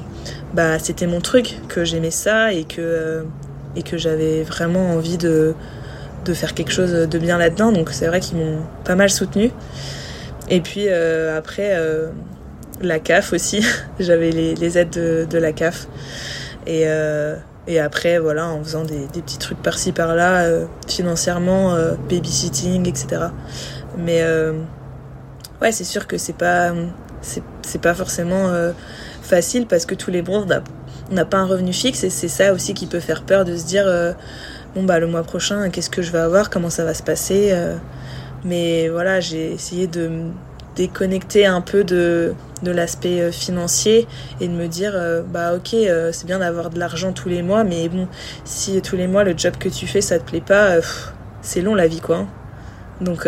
[0.53, 3.23] bah, c'était mon truc, que j'aimais ça et que, euh,
[3.93, 5.55] j'avais vraiment envie de,
[6.33, 7.71] faire quelque chose de bien là-dedans.
[7.71, 9.51] Donc c'est vrai qu'ils m'ont pas mal soutenu.
[10.49, 12.09] Et puis euh, après, euh,
[12.81, 13.65] la CAF aussi,
[13.99, 15.87] j'avais les, aides de, de, la CAF.
[16.67, 17.35] Et euh,
[17.67, 23.25] et après, voilà, en faisant des, petits trucs par-ci par-là, euh, financièrement, euh, babysitting, etc.
[23.97, 24.53] Mais euh,
[25.61, 26.73] ouais, c'est sûr que c'est pas,
[27.21, 28.71] c'est pas forcément euh,
[29.21, 30.43] facile parce que tous les mois,
[31.11, 33.55] on n'a pas un revenu fixe et c'est ça aussi qui peut faire peur de
[33.55, 33.85] se dire,
[34.73, 37.55] bon, bah, le mois prochain, qu'est-ce que je vais avoir, comment ça va se passer.
[38.43, 40.09] mais voilà, j'ai essayé de
[40.75, 44.07] déconnecter un peu de, de l'aspect euh, financier
[44.39, 47.41] et de me dire euh, bah ok euh, c'est bien d'avoir de l'argent tous les
[47.41, 48.07] mois mais bon
[48.43, 50.77] si tous les mois le job que tu fais ça te plaît pas
[51.41, 52.27] c'est long la vie quoi hein.
[53.01, 53.27] donc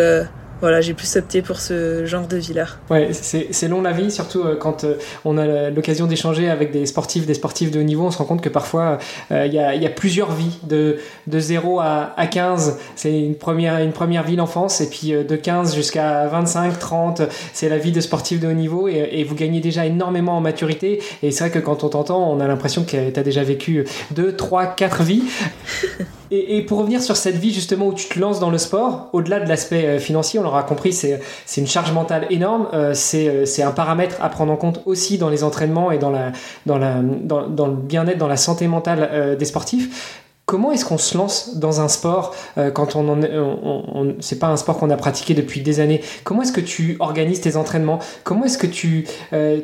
[0.64, 2.68] voilà, j'ai plus opté pour ce genre de vie-là.
[2.90, 4.96] Ouais, c'est long la vie, surtout euh, quand euh,
[5.26, 8.24] on a l'occasion d'échanger avec des sportifs, des sportifs de haut niveau, on se rend
[8.24, 8.98] compte que parfois
[9.34, 13.12] euh, il y, a, y, a, plusieurs vies, de, de 0 à, à 15, c'est
[13.12, 17.78] une première, une première vie l'enfance, et puis de 15 jusqu'à 25, 30, c'est la
[17.78, 21.32] vie de sportif de haut niveau, et, et, vous gagnez déjà énormément en maturité, et
[21.32, 24.34] c'est vrai que quand on t'entend, on a l'impression que tu as déjà vécu 2,
[24.38, 25.24] 3, 4 vies.
[26.36, 29.40] Et, pour revenir sur cette vie justement où tu te lances dans le sport, au-delà
[29.40, 31.22] de l'aspect financier, on l'aura compris, c'est
[31.58, 32.70] une charge mentale énorme.
[32.74, 36.10] Euh, euh, c'est un paramètre à prendre en compte aussi dans les entraînements et dans,
[36.10, 36.32] la,
[36.66, 40.23] dans, la, dans, le bien-être, dans la santé mentale euh, des sportifs.
[40.54, 42.36] Comment est-ce qu'on se lance dans un sport
[42.76, 46.04] quand on, en, c'est pas un sport qu'on a pratiqué depuis des années.
[46.24, 47.98] Comment est-ce que tu organises tes entraînements?
[48.24, 49.08] Comment est-ce que tu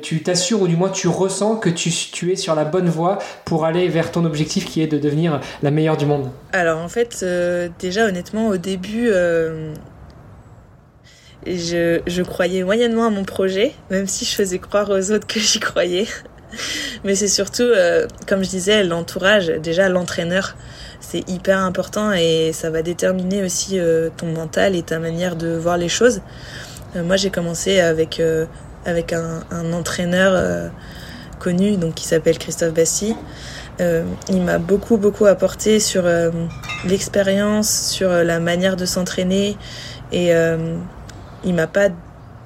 [0.02, 3.66] tu t'assures ou du moins tu ressens que tu, es sur la bonne voie pour
[3.66, 6.32] aller vers ton objectif qui est de devenir la meilleure du monde?
[6.54, 7.24] Alors en fait,
[7.78, 9.12] déjà honnêtement au début,
[11.46, 15.40] je, je croyais moyennement à mon projet, même si je faisais croire aux autres que
[15.40, 16.08] j'y croyais.
[17.04, 20.56] Mais c'est surtout, euh, comme je disais, l'entourage, déjà l'entraîneur,
[21.00, 25.56] c'est hyper important et ça va déterminer aussi euh, ton mental et ta manière de
[25.56, 26.22] voir les choses.
[26.96, 28.22] Euh, moi, j'ai commencé avec,
[28.86, 30.72] avec un, entraîneur
[31.40, 33.16] connu, donc qui s'appelle Christophe Bassi.
[33.80, 36.04] il m'a beaucoup, beaucoup apporté sur
[36.86, 39.58] l'expérience, sur la manière de s'entraîner
[40.12, 40.34] et
[41.46, 41.90] il m'a pas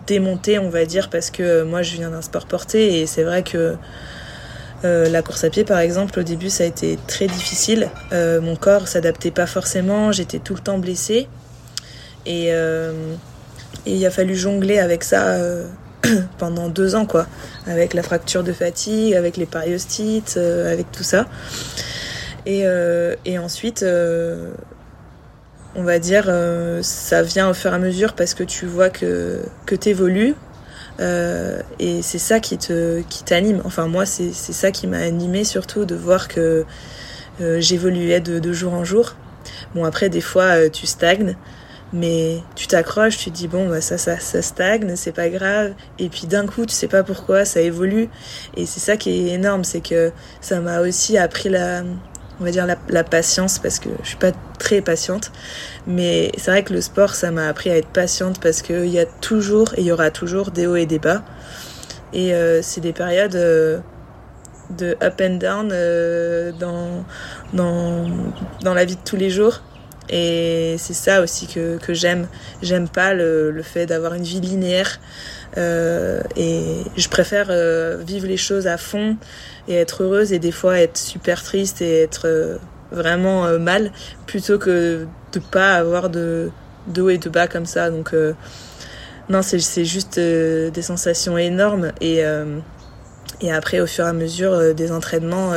[0.05, 3.41] démonté, on va dire, parce que moi je viens d'un sport porté et c'est vrai
[3.41, 3.77] que
[4.85, 7.89] euh, la course à pied, par exemple, au début, ça a été très difficile.
[8.11, 11.27] Euh, mon corps s'adaptait pas forcément, j'étais tout le temps blessée.
[12.25, 13.13] Et, euh,
[13.85, 15.37] il a fallu jongler avec ça
[16.37, 17.27] pendant deux ans, quoi.
[17.67, 21.27] Avec la fracture de fatigue, avec les périostites, avec tout ça.
[22.45, 22.67] Et,
[23.37, 23.85] ensuite,
[25.75, 26.31] on va dire,
[26.81, 30.35] ça vient au fur et à mesure parce que tu vois que, que tu évolues.
[30.99, 33.61] Euh, et c'est ça qui te qui t'anime.
[33.65, 36.65] Enfin moi c'est ça qui m'a animé surtout de voir que
[37.41, 39.15] euh, j'évoluais de, de, jour en jour.
[39.75, 41.35] Bon après des fois tu stagnes,
[41.93, 45.73] mais tu t'accroches, tu dis bon bah ça ça ça stagne, c'est pas grave.
[45.99, 48.09] Et puis d'un coup tu sais pas pourquoi ça évolue.
[48.55, 51.83] Et c'est ça qui est énorme, c'est que ça m'a aussi appris la
[52.39, 55.31] on va dire la, patience parce que je suis pas très patiente.
[55.87, 58.99] Mais c'est vrai que le sport ça m'a appris à être patiente parce qu'il y
[58.99, 61.23] a toujours et il y aura toujours des hauts et des bas.
[62.13, 63.79] Et euh, c'est des périodes euh,
[64.69, 67.03] de up and down euh, dans,
[67.53, 68.05] dans,
[68.61, 69.61] dans la vie de tous les jours
[70.13, 72.27] et c'est ça aussi que, que j'aime
[72.61, 74.99] j'aime pas le, le fait d'avoir une vie linéaire
[75.55, 77.51] et je préfère
[78.03, 79.17] vivre les choses à fond
[79.67, 82.57] et être heureuse et des fois être super triste et être euh,
[82.91, 83.91] vraiment euh, mal
[84.25, 86.51] plutôt que de pas avoir de,
[86.87, 87.89] de haut et de bas comme ça.
[87.89, 88.33] Donc euh,
[89.29, 92.23] non, c'est juste des sensations énormes et,
[93.39, 95.53] et après au fur et à mesure des entraînements,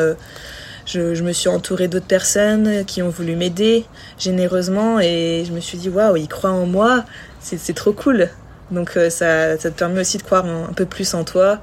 [0.86, 3.84] je, je, me suis entourée d'autres personnes qui ont voulu m'aider
[4.18, 7.04] généreusement et je me suis dit waouh, ils croient en moi,
[7.40, 8.28] c'est trop cool.
[8.70, 11.60] Donc ça, ça te permet aussi de croire un peu plus en toi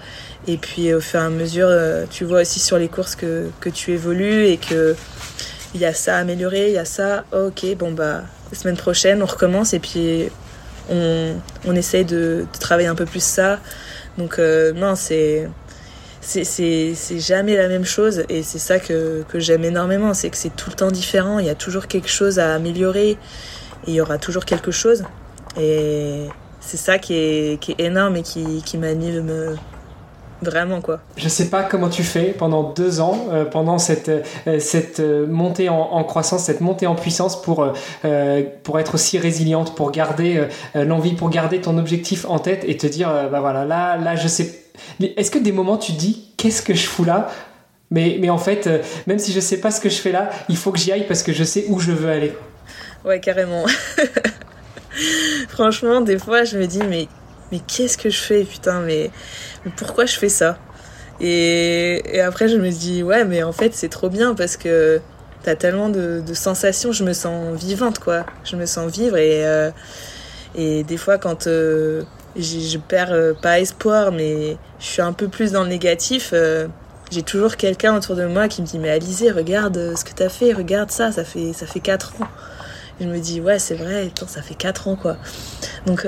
[0.48, 3.50] et puis au fur et à mesure, euh, tu vois aussi sur les courses que,
[3.60, 4.96] que tu évolues et que
[5.74, 8.78] il y a ça à améliorer, il y a ça, ok, bon bah la semaine
[8.78, 10.30] prochaine on recommence et puis
[10.90, 13.60] on, on essaye de, de travailler un peu plus ça.
[14.18, 15.50] Donc euh, non, c'est
[16.24, 20.56] c'est jamais la même chose et c'est ça que, que j'aime énormément, c'est que c'est
[20.56, 23.18] tout le temps différent, il y a toujours quelque chose à améliorer et
[23.88, 25.04] il y aura toujours quelque chose.
[25.60, 26.28] Et
[26.60, 29.58] c'est ça qui est, qui est énorme et qui, qui m'anime
[30.44, 31.00] Vraiment quoi.
[31.16, 35.26] Je sais pas comment tu fais pendant deux ans, euh, pendant cette, euh, cette euh,
[35.26, 37.72] montée en, croissance, cette montée en puissance pour,
[38.64, 42.88] pour être aussi résiliente, pour garder l'envie, pour garder ton objectif en tête et te
[42.88, 44.63] dire, bah voilà, là, là, je sais.
[45.00, 47.32] Est-ce que des moments tu dis, qu'est-ce que je fous là?
[47.92, 48.70] Mais, mais en fait,
[49.06, 51.06] même si je sais pas ce que je fais là, il faut que j'y aille
[51.08, 52.34] parce que je sais où je veux aller.
[53.06, 53.66] Ouais, carrément.
[55.50, 57.08] Franchement, des fois, je me dis, mais,
[57.52, 59.12] mais qu'est-ce que je fais, putain, mais
[59.76, 60.58] pourquoi je fais ça?
[61.20, 65.02] Et, après, je me dis, ouais, mais en fait, c'est trop bien parce que
[65.44, 68.26] t'as tellement de, sensations, je me sens vivante, quoi.
[68.44, 69.72] Je me sens vivre et, euh,
[70.56, 72.04] et des fois, quand euh,
[72.36, 76.34] je perds euh, pas espoir, mais je suis un peu plus dans le négatif,
[77.12, 80.30] j'ai toujours quelqu'un autour de moi qui me dit, mais Alizé, regarde ce que t'as
[80.30, 82.28] fait, regarde ça, ça fait, ça fait 4 ans.
[83.00, 85.18] Et je me dis, ouais, c'est vrai, ça fait 4 ans, quoi.
[85.86, 86.08] Donc,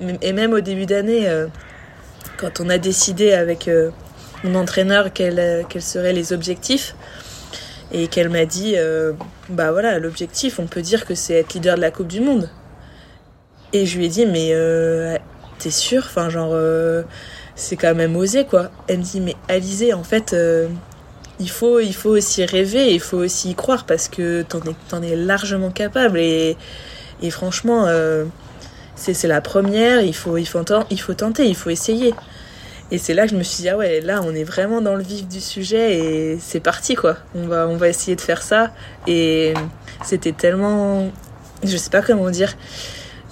[0.00, 1.28] et même au début d'année,
[2.42, 3.90] quand on a décidé avec euh,
[4.42, 6.96] mon entraîneur quels, euh, quels seraient les objectifs
[7.92, 9.12] et qu'elle m'a dit euh,
[9.48, 12.50] bah voilà l'objectif on peut dire que c'est être leader de la Coupe du Monde
[13.72, 15.16] Et je lui ai dit, mais euh,
[15.62, 17.02] t'es sûre Enfin, genre, euh,
[17.54, 18.70] c'est quand même osé, quoi.
[18.88, 20.68] Elle me dit, mais Alizé, en fait, euh,
[21.38, 24.74] il, faut, il faut aussi rêver, il faut aussi y croire parce que t'en es,
[24.88, 26.18] t'en es largement capable.
[26.18, 26.56] Et,
[27.22, 28.24] et franchement, euh,
[28.96, 32.14] c'est, c'est la première, il faut, il faut tenter, il faut essayer.
[32.92, 34.94] Et c'est là que je me suis dit, ah ouais, là, on est vraiment dans
[34.94, 37.16] le vif du sujet et c'est parti, quoi.
[37.34, 38.70] On va, on va essayer de faire ça.
[39.06, 39.54] Et
[40.04, 41.10] c'était tellement.
[41.64, 42.54] Je sais pas comment dire.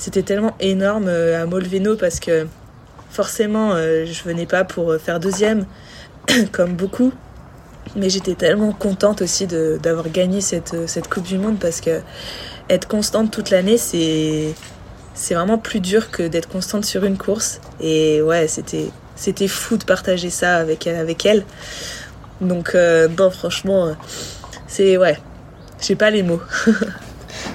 [0.01, 2.47] C'était tellement énorme euh, à Molveno parce que
[3.11, 5.67] forcément, euh, je venais pas pour euh, faire deuxième,
[6.53, 7.13] comme beaucoup.
[7.97, 10.75] Mais j'étais tellement contente aussi d'avoir gagné cette,
[11.11, 12.01] Coupe du Monde parce que
[12.71, 14.55] être constante toute l'année, c'est.
[15.31, 17.61] Vraiment plus dur que d'être constante sur une course.
[17.79, 21.45] Et ouais, c'était fou de partager ça avec, avec elle.
[22.41, 23.95] Donc, euh, franchement,
[24.67, 24.97] c'est.
[24.97, 25.19] Ouais,
[25.79, 26.41] j'ai pas les mots.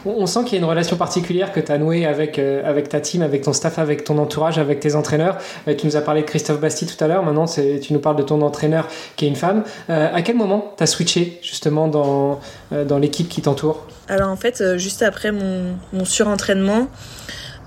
[0.06, 2.90] On sent qu'il y a une relation particulière que tu as nouée avec, euh, avec
[2.90, 5.38] ta team, avec ton staff, avec ton entourage, avec tes entraîneurs.
[5.68, 8.16] Euh, tu nous as parlé de Christophe Basti tout à l'heure, maintenant tu nous parles
[8.16, 9.64] de ton entraîneur qui est une femme.
[9.90, 12.40] Euh, à quel moment tu as switché justement dans,
[12.72, 13.88] dans l'équipe qui t'entoure?
[14.08, 16.88] Alors en fait, juste après mon, mon surentraînement,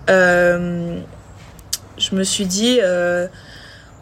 [0.06, 1.02] je
[2.12, 2.78] me suis dit,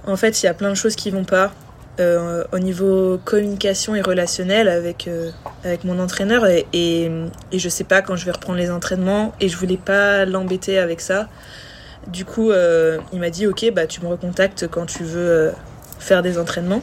[0.06, 1.52] en fait, il y a plein de choses qui vont pas
[1.98, 5.30] euh, au niveau communication et relationnel avec, euh,
[5.64, 7.10] avec mon entraîneur et, et,
[7.54, 11.00] je sais pas quand je vais reprendre les entraînements et je voulais pas l'embêter avec
[11.00, 11.28] ça.
[12.06, 15.52] Du coup, euh, il m'a dit, ok, bah tu me recontactes quand tu veux
[15.98, 16.82] faire des entraînements.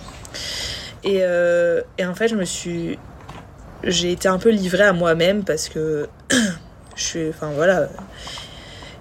[1.03, 2.97] Et, et en fait, je me suis
[3.83, 6.07] j'ai été un peu livrée à moi-même parce que
[6.95, 7.89] je suis enfin voilà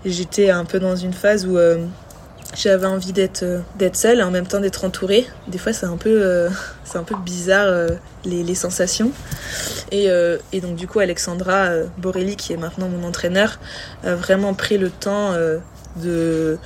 [0.05, 1.57] j'étais un peu dans une phase où
[2.55, 5.87] j'avais envie d'être euh, d'être seule et en même temps d'être entourée des fois c'est
[5.87, 6.51] un peu euh,
[6.85, 7.89] c'est un peu bizarre euh,
[8.25, 9.13] les, sensations
[9.91, 10.09] et,
[10.53, 13.59] et donc du coup Alexandra Borelli qui est maintenant mon entraîneur
[14.05, 15.33] a vraiment pris le temps
[15.97, 16.59] de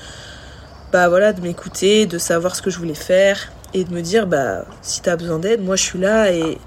[0.93, 4.26] bah voilà de m'écouter de savoir ce que je voulais faire et de me dire
[4.26, 6.59] bah si t'as besoin d'aide moi je suis là et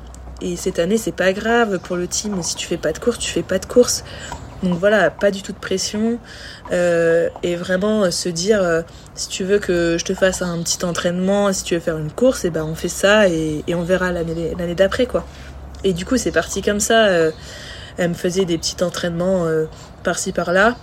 [0.41, 2.41] et cette année, c'est pas grave pour le team.
[2.43, 4.03] Si tu fais pas de course, tu fais pas de course.
[4.64, 6.20] Donc voilà, pas du tout de pression.
[6.72, 8.82] Euh, et vraiment euh, se dire, euh,
[9.16, 12.12] si tu veux que je te fasse un petit entraînement, si tu veux faire une
[12.12, 15.26] course, et ben on fait ça et, on verra l'année d'après quoi.
[15.84, 17.07] Et du coup, c'est parti comme ça.
[17.97, 19.45] elle me faisait des petits entraînements
[20.03, 20.76] par-ci par-là.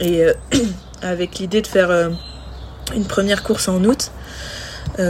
[0.00, 0.24] Et
[1.02, 2.10] avec l'idée de faire
[2.96, 4.10] une première course en août,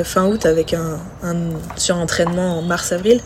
[0.04, 1.36] fin août, avec un, un
[1.76, 3.22] surentraînement en mars-avril.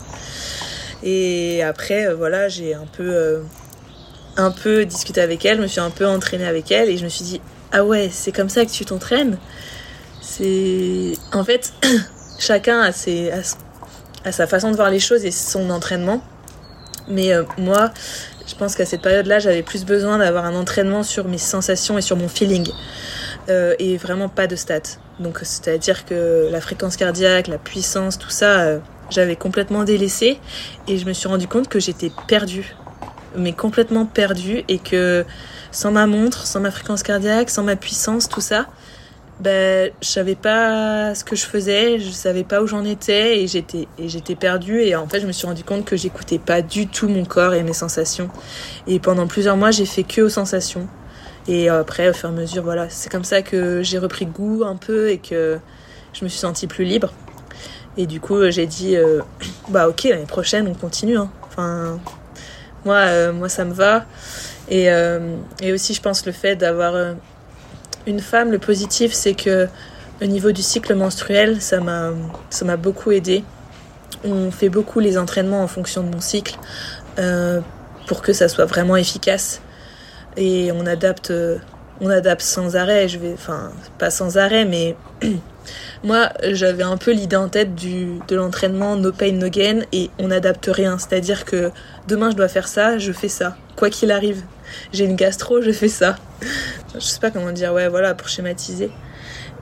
[1.03, 3.41] Et après, voilà, j'ai un peu,
[4.37, 7.03] un peu discuté avec elle, je me suis un peu entraînée avec elle et je
[7.03, 9.37] me suis dit, ah ouais, c'est comme ça que tu t'entraînes
[10.21, 11.13] C'est.
[11.33, 11.73] En fait,
[12.39, 13.31] chacun a, ses,
[14.31, 16.21] sa façon de voir les choses et son entraînement.
[17.07, 17.91] Mais euh, moi,
[18.47, 22.01] je pense qu'à cette période-là, j'avais plus besoin d'avoir un entraînement sur mes sensations et
[22.01, 22.69] sur mon feeling.
[23.49, 24.97] Euh, et vraiment pas de stats.
[25.19, 28.61] Donc, c'est-à-dire que la fréquence cardiaque, la puissance, tout ça.
[28.61, 28.79] euh,
[29.11, 30.39] j'avais complètement délaissé
[30.87, 32.75] et je me suis rendu compte que j'étais perdue,
[33.37, 35.25] mais complètement perdue et que
[35.71, 38.67] sans ma montre, sans ma fréquence cardiaque, sans ma puissance, tout ça,
[39.39, 43.47] ben je savais pas ce que je faisais, je savais pas où j'en étais et
[43.47, 46.61] j'étais et j'étais perdue et en fait je me suis rendu compte que j'écoutais pas
[46.61, 48.29] du tout mon corps et mes sensations
[48.87, 50.87] et pendant plusieurs mois j'ai fait que aux sensations
[51.49, 54.63] et après au fur et à mesure voilà c'est comme ça que j'ai repris goût
[54.63, 55.59] un peu et que
[56.13, 57.11] je me suis sentie plus libre
[57.97, 59.21] et du coup, j'ai dit, euh,
[59.69, 61.17] bah ok, l'année prochaine, on continue.
[61.17, 61.29] hein.
[61.47, 61.99] Enfin,
[62.85, 64.05] moi, euh, moi, ça me va.
[64.69, 67.13] Et, euh, et aussi, je pense le fait d'avoir euh,
[68.07, 69.67] une femme, le positif, c'est que
[70.21, 73.43] au niveau du cycle menstruel, ça m'a, beaucoup aidé.
[74.23, 76.57] On fait beaucoup les entraînements en fonction de mon cycle
[78.07, 79.61] pour que ça soit vraiment efficace.
[80.37, 81.33] Et on adapte,
[81.99, 83.09] on adapte sans arrêt.
[83.09, 84.95] Je vais, enfin, pas sans arrêt, mais
[86.03, 90.09] moi, j'avais un peu l'idée en tête du, de l'entraînement no pain no gain et
[90.19, 90.97] on n'adapte rien.
[90.97, 91.71] C'est-à-dire que
[92.07, 93.55] demain je dois faire ça, je fais ça.
[93.75, 94.43] Quoi qu'il arrive.
[94.93, 96.17] J'ai une gastro, je fais ça.
[96.93, 98.91] Je sais pas comment dire, ouais, voilà, pour schématiser.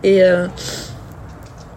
[0.04, 0.48] Et, euh,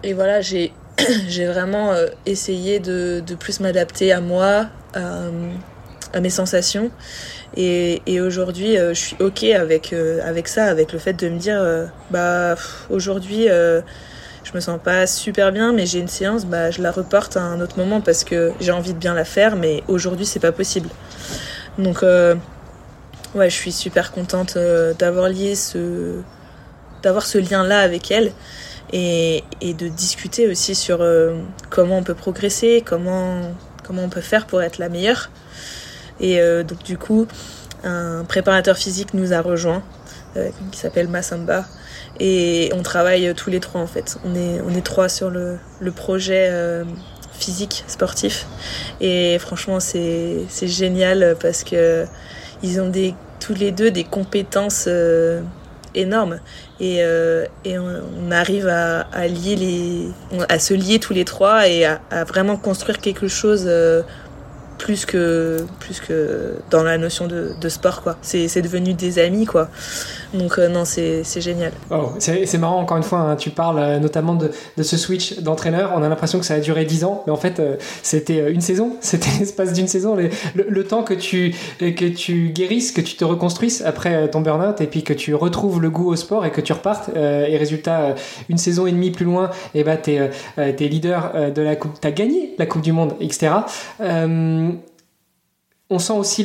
[0.03, 0.72] et voilà, j'ai,
[1.29, 6.91] j'ai vraiment euh, essayé de, de plus m'adapter à moi, à, mes sensations.
[7.57, 11.39] Et, et aujourd'hui, euh, je suis OK avec, avec ça, avec le fait de me
[11.39, 12.57] dire, bah,
[12.91, 13.49] aujourd'hui,
[14.47, 17.42] je me sens pas super bien, mais j'ai une séance, bah, je la reporte à
[17.42, 20.53] un autre moment parce que j'ai envie de bien la faire, mais aujourd'hui, c'est pas
[20.53, 20.88] possible.
[21.78, 22.36] Donc, euh,
[23.34, 26.20] ouais, je suis super contente euh, d'avoir lié ce,
[27.03, 28.32] d'avoir ce lien-là avec elle
[28.92, 31.36] et, de discuter aussi sur euh,
[31.68, 33.40] comment on peut progresser, comment,
[33.82, 35.30] comment on peut faire pour être la meilleure.
[36.20, 37.26] Et donc, du coup,
[37.84, 39.82] un préparateur physique nous a rejoint
[40.72, 41.66] qui s'appelle Massamba.
[42.20, 44.18] Et on travaille tous les trois en fait.
[44.24, 46.51] On est, on est trois sur le, le projet
[47.32, 48.47] physique sportif.
[49.01, 52.07] Et franchement, c'est génial parce que
[52.62, 54.88] ils ont des, tous les deux des compétences
[55.97, 56.38] énormes.
[56.78, 60.09] Et, euh, et on, arrive à, lier les,
[60.49, 64.03] à se lier tous les trois et à, vraiment construire quelque chose euh,
[64.78, 69.70] plus que plus que dans la notion de, de sport c'est devenu des amis quoi
[70.37, 71.72] donc euh, non c'est génial.
[71.91, 74.51] Oh, c'est marrant encore une fois hein, tu parles euh, notamment de,
[74.82, 75.93] ce switch d'entraîneur.
[75.95, 78.61] On a l'impression que ça a duré 10 ans mais en fait euh, c'était une
[78.61, 78.97] saison.
[79.01, 80.16] C'était l'espace d'une saison.
[80.16, 84.80] Le, le, temps que tu que tu guérisses que tu te reconstruises après ton burn-out
[84.80, 88.14] et puis que tu retrouves le goût au sport et que tu repartes et résultat
[88.49, 92.01] une saison et demie plus loin et t'es es leader de la coupe.
[92.01, 93.51] T'as gagné la coupe du monde etc
[95.89, 96.45] on sent aussi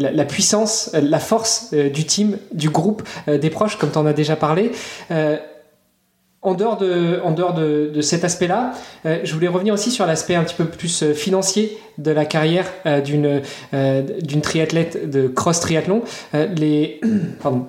[0.00, 4.06] la, puissance, la force euh, du team, du groupe, euh, des proches, comme tu en
[4.06, 4.72] as déjà parlé.
[5.10, 5.36] Euh,
[6.42, 8.72] en dehors de, en dehors de, cet aspect-là,
[9.04, 12.66] je voulais revenir aussi sur l'aspect un petit peu plus financier de la carrière
[13.04, 13.42] d'une
[13.74, 16.00] d'une triathlète de cross triathlon.
[16.32, 16.98] les
[17.42, 17.66] pardon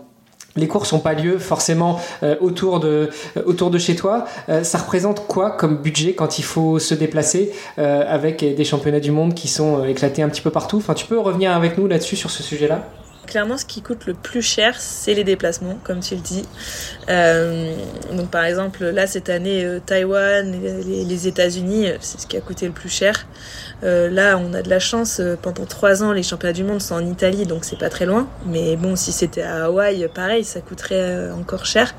[0.56, 4.26] les courses n'ont pas lieu forcément euh, autour, de, euh, autour de chez toi.
[4.50, 9.12] Euh, ça représente quoi comme budget quand il faut se déplacer avec des championnats du
[9.12, 10.78] monde qui sont éclatés un petit peu partout?
[10.78, 12.88] Enfin, tu peux revenir avec nous là-dessus sur ce sujet-là?
[13.28, 16.46] Clairement, ce qui coûte le plus cher, c'est les déplacements, comme tu le dis.
[18.16, 22.66] donc, par exemple, là, cette année, Taïwan, les, les États-Unis, c'est ce qui a coûté
[22.66, 23.26] le plus cher.
[23.84, 25.20] Euh, là, on a de la chance.
[25.20, 28.06] Euh, pendant trois ans, les championnats du monde sont en Italie, donc c'est pas très
[28.06, 28.28] loin.
[28.46, 31.96] Mais bon, si c'était à Hawaï, pareil, ça coûterait euh, encore cher.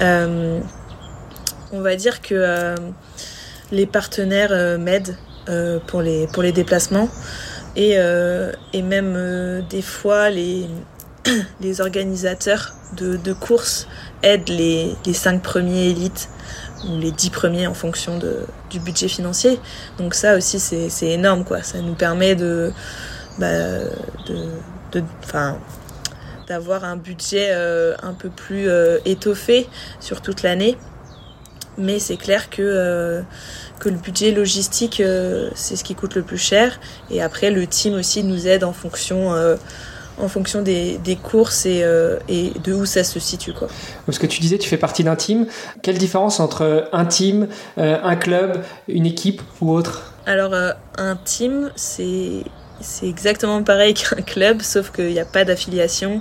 [0.00, 2.74] on va dire que
[3.72, 5.16] les partenaires m'aident
[5.86, 7.10] pour les pour les déplacements
[7.78, 7.96] et
[8.72, 10.66] et même des fois les
[11.60, 13.86] les organisateurs de, de courses
[14.22, 16.28] aident les les cinq premiers élites
[16.88, 19.58] ou les dix premiers en fonction de, du budget financier.
[19.98, 21.62] Donc ça aussi c'est énorme quoi.
[21.62, 22.72] Ça nous permet de
[23.38, 23.46] bah,
[24.26, 25.02] de,
[26.48, 29.68] d'avoir un budget euh, un peu plus euh, étoffé
[30.00, 30.76] sur toute l'année.
[31.76, 33.22] Mais c'est clair que, euh,
[33.78, 35.02] que le budget logistique,
[35.54, 36.80] c'est ce qui coûte le plus cher.
[37.10, 39.32] Et après, le team aussi nous aide en fonction
[40.20, 43.52] en fonction des, courses euh, et, de où ça se situe.
[43.52, 43.68] Quoi.
[44.06, 45.46] Parce que tu disais, tu fais partie d'un team.
[45.82, 47.48] Quelle différence entre un team,
[47.78, 50.12] euh, un club, une équipe ou autre?
[50.26, 52.44] Alors, euh, un team, c'est,
[52.80, 56.20] c'est exactement pareil qu'un club, sauf qu'il n'y a pas d'affiliation.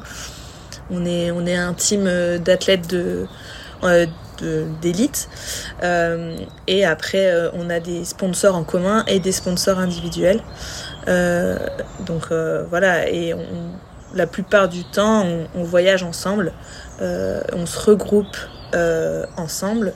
[0.90, 3.26] On est, on est un team d'athlètes de,
[4.82, 5.30] d'élite.
[6.68, 10.42] et après, on a des sponsors en commun et des sponsors individuels.
[11.06, 12.32] donc
[12.70, 13.34] voilà, et
[14.14, 15.26] la plupart du temps,
[15.56, 16.54] on, voyage ensemble,
[17.02, 18.38] euh, on se regroupe
[18.74, 19.94] euh, ensemble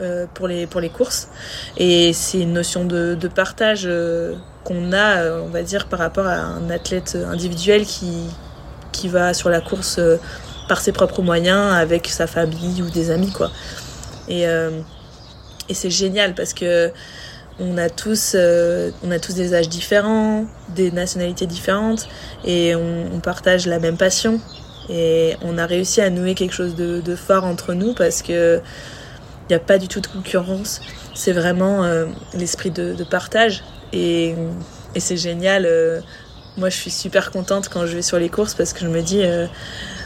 [0.00, 1.28] euh, pour, les, pour les courses.
[1.76, 3.88] Et c'est une notion de, partage
[4.64, 8.28] qu'on a, on va dire, par rapport à un athlète individuel qui,
[8.92, 10.00] qui va sur la course
[10.68, 13.50] par ses propres moyens, avec sa famille ou des amis, quoi.
[14.28, 16.92] Et, et c'est génial parce que
[17.60, 22.08] on a tous, euh, on a tous des âges différents, des nationalités différentes,
[22.44, 24.40] et on, partage la même passion.
[24.88, 28.60] Et on a réussi à nouer quelque chose de, fort entre nous parce que
[29.44, 30.80] il n'y a pas du tout de concurrence.
[31.14, 33.64] C'est vraiment euh, l'esprit de, partage.
[33.92, 34.34] Et,
[34.96, 35.64] c'est génial.
[35.66, 36.00] Euh,
[36.56, 39.02] moi, je suis super contente quand je vais sur les courses parce que je me
[39.02, 39.22] dis,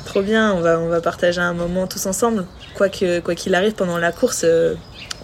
[0.04, 2.46] trop bien, on va, on va partager un moment tous ensemble.
[2.74, 4.44] Quoi qu'il quoi qu'il arrive pendant la course,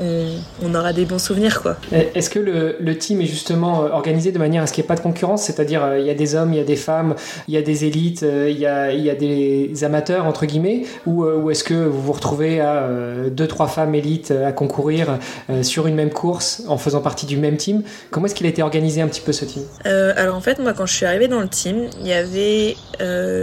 [0.00, 1.60] on, aura des bons souvenirs.
[1.60, 1.76] quoi.
[1.92, 4.88] Est-ce que le, team est justement euh, organisé de manière à ce qu'il n'y ait
[4.88, 5.42] pas de concurrence?
[5.42, 7.14] C'est-à-dire, euh, il y a des hommes, il y a des femmes,
[7.48, 10.46] il y a des élites, euh, il y a, il y a des amateurs, entre
[10.46, 10.84] guillemets?
[11.06, 12.88] Ou, ou est-ce que vous vous retrouvez à
[13.30, 15.18] deux, trois femmes élites à concourir
[15.62, 17.82] sur une même course en faisant partie du même team?
[18.10, 19.62] Comment est-ce qu'il a été organisé un petit peu ce team?
[19.84, 22.76] Alors en fait, moi, quand je suis arrivée dans le team, il y avait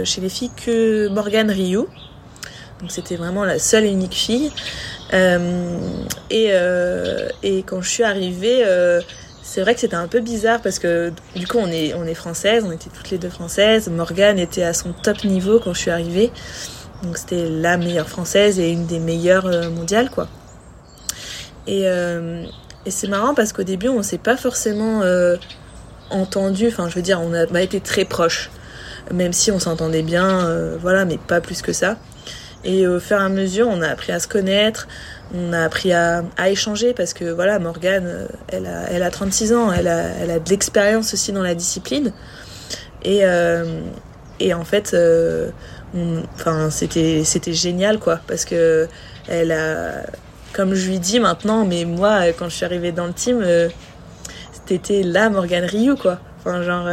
[0.04, 1.88] chez les filles que Morgane Rioux.
[2.80, 4.52] Donc c'était vraiment la seule et unique fille.
[5.12, 5.78] Euh,
[6.30, 9.00] et, euh, et quand je suis arrivée, euh,
[9.42, 12.14] c'est vrai que c'était un peu bizarre parce que du coup on est on est
[12.14, 13.88] françaises, on était toutes les deux françaises.
[13.88, 16.32] Morgane était à son top niveau quand je suis arrivée,
[17.04, 20.28] donc c'était la meilleure française et une des meilleures mondiales quoi.
[21.68, 25.02] Et, et c'est marrant parce qu'au début on s'est pas forcément
[26.10, 28.50] entendu, enfin je veux dire on a, on a été très proches,
[29.12, 31.96] même si on s'entendait bien, voilà, mais pas plus que ça.
[32.68, 34.88] Et au fur et à mesure, on a appris à se connaître,
[35.32, 39.10] on a appris à, à échanger parce que voilà, Morgane, euh, elle a, elle a
[39.10, 42.12] 36 ans, elle a, elle a de l'expérience aussi dans la discipline.
[43.04, 43.82] Et, euh,
[44.40, 44.96] et en fait,
[46.34, 48.88] enfin, c'était c'était génial quoi, parce que
[49.28, 50.02] elle a,
[50.52, 53.46] comme je lui dis maintenant, mais moi, quand je suis arrivée dans le team,
[54.66, 56.18] t'étais la Morgane Ryu quoi.
[56.40, 56.88] Enfin, genre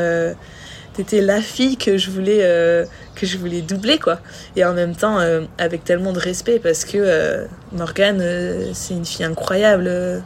[0.93, 2.85] t'étais la fille que je voulais euh,
[3.15, 4.19] que je voulais doubler quoi.
[4.55, 8.23] Et en même temps euh, avec tellement de respect parce que euh, Morgane
[8.73, 10.23] c'est une fille incroyable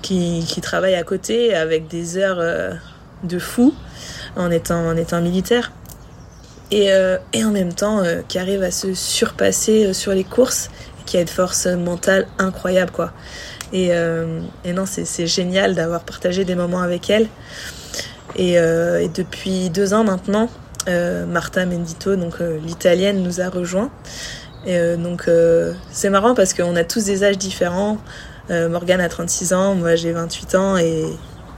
[0.00, 2.42] qui, qui, travaille à côté avec des heures
[3.22, 3.74] de fou
[4.36, 5.72] en étant en étant militaire.
[6.70, 6.88] Et,
[7.34, 10.70] et en même temps qui arrive à se surpasser sur les courses
[11.04, 13.12] qui a une force mentale incroyable quoi.
[13.74, 13.90] Et,
[14.64, 17.28] et non c'est génial d'avoir partagé des moments avec elle
[18.38, 20.48] euh, et, depuis deux ans maintenant,
[20.88, 23.90] euh, Marta Mendito, donc euh, l'italienne, nous a rejoint.
[24.66, 25.28] Et, donc
[25.90, 27.98] c'est marrant parce qu'on a tous des âges différents.
[28.50, 31.04] Morgane a 36 ans, moi j'ai 28 ans et,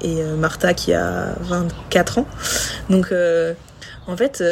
[0.01, 2.27] et Martha qui a 24 ans.
[2.89, 3.13] Donc
[4.07, 4.43] en fait,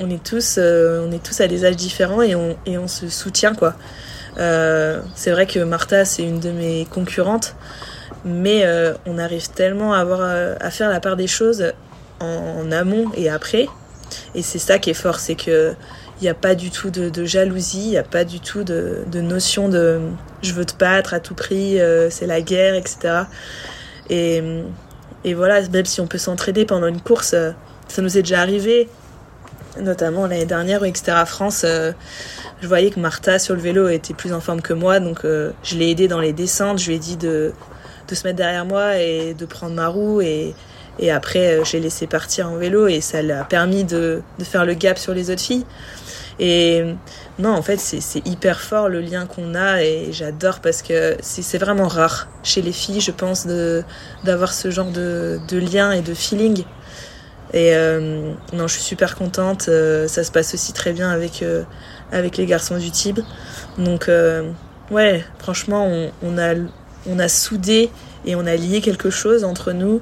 [0.00, 3.10] on est tous, on est tous à des âges différents et on, et on se
[3.10, 3.74] soutient quoi.
[4.36, 7.56] c'est vrai que Martha c'est une de mes concurrentes
[8.24, 11.72] mais euh, on arrive tellement à, avoir, euh, à faire la part des choses
[12.20, 13.68] en, amont et après.
[14.34, 15.74] Et c'est ça qui est fort, c'est que
[16.20, 19.04] il n'y a pas du tout de, jalousie, il n'y a pas du tout de,
[19.14, 20.00] notion de
[20.42, 23.24] je veux te battre à tout prix, euh, c'est la guerre, etc.
[24.08, 24.42] Et,
[25.24, 27.34] et, voilà, même si on peut s'entraider pendant une course,
[27.88, 28.88] ça nous est déjà arrivé,
[29.80, 31.64] notamment l'année dernière au Xterra France.
[31.64, 35.76] je voyais que Martha sur le vélo était plus en forme que moi, donc je
[35.76, 37.52] l'ai aidé dans les descentes, je lui ai dit de,
[38.14, 40.54] de se mettre derrière moi et de prendre ma roue et,
[40.98, 44.64] et après euh, j'ai laissé partir en vélo et ça l'a permis de, de, faire
[44.64, 45.66] le gap sur les autres filles.
[46.40, 46.82] Et
[47.38, 51.58] non, en fait, c'est hyper fort le lien qu'on a et j'adore parce que c'est
[51.58, 53.46] vraiment rare chez les filles, je pense,
[54.24, 56.64] d'avoir ce genre de, de, lien et de feeling.
[57.52, 59.66] Et euh, non, je suis super contente.
[59.68, 61.44] Euh, ça se passe aussi très bien avec,
[62.10, 63.20] avec les garçons du Tib.
[63.78, 64.10] Donc,
[64.90, 66.54] ouais, franchement, on, on, a,
[67.08, 67.90] on a soudé
[68.26, 70.00] et on a lié quelque chose entre nous.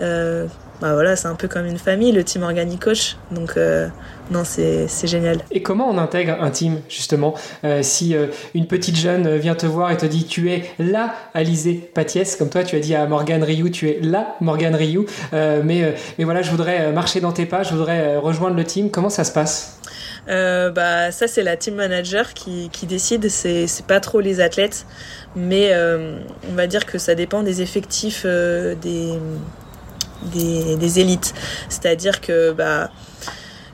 [0.00, 0.46] Euh,
[0.80, 3.16] bah voilà, c'est un peu comme une famille, le team Organicoach.
[3.30, 3.88] Donc, euh,
[4.30, 5.40] non, c'est génial.
[5.50, 7.34] Et comment on intègre un team, justement
[7.64, 8.16] euh, Si
[8.54, 12.48] une petite jeune vient te voir et te dit Tu es la Alizé Patiès, comme
[12.48, 15.00] toi, tu as dit à Morgan Ryu, tu es la Morgan Ryu.
[15.32, 18.90] mais, mais voilà, je voudrais marcher dans tes pas, je voudrais rejoindre le team.
[18.90, 19.79] Comment ça se passe?
[20.30, 24.86] Bah, ça, c'est la team manager qui, qui décide, c'est pas trop les athlètes
[25.36, 26.18] mais euh,
[26.50, 29.18] on va dire que ça dépend des effectifs euh, des,
[30.76, 31.34] des, élites.
[31.68, 32.90] C'est-à-dire que bah,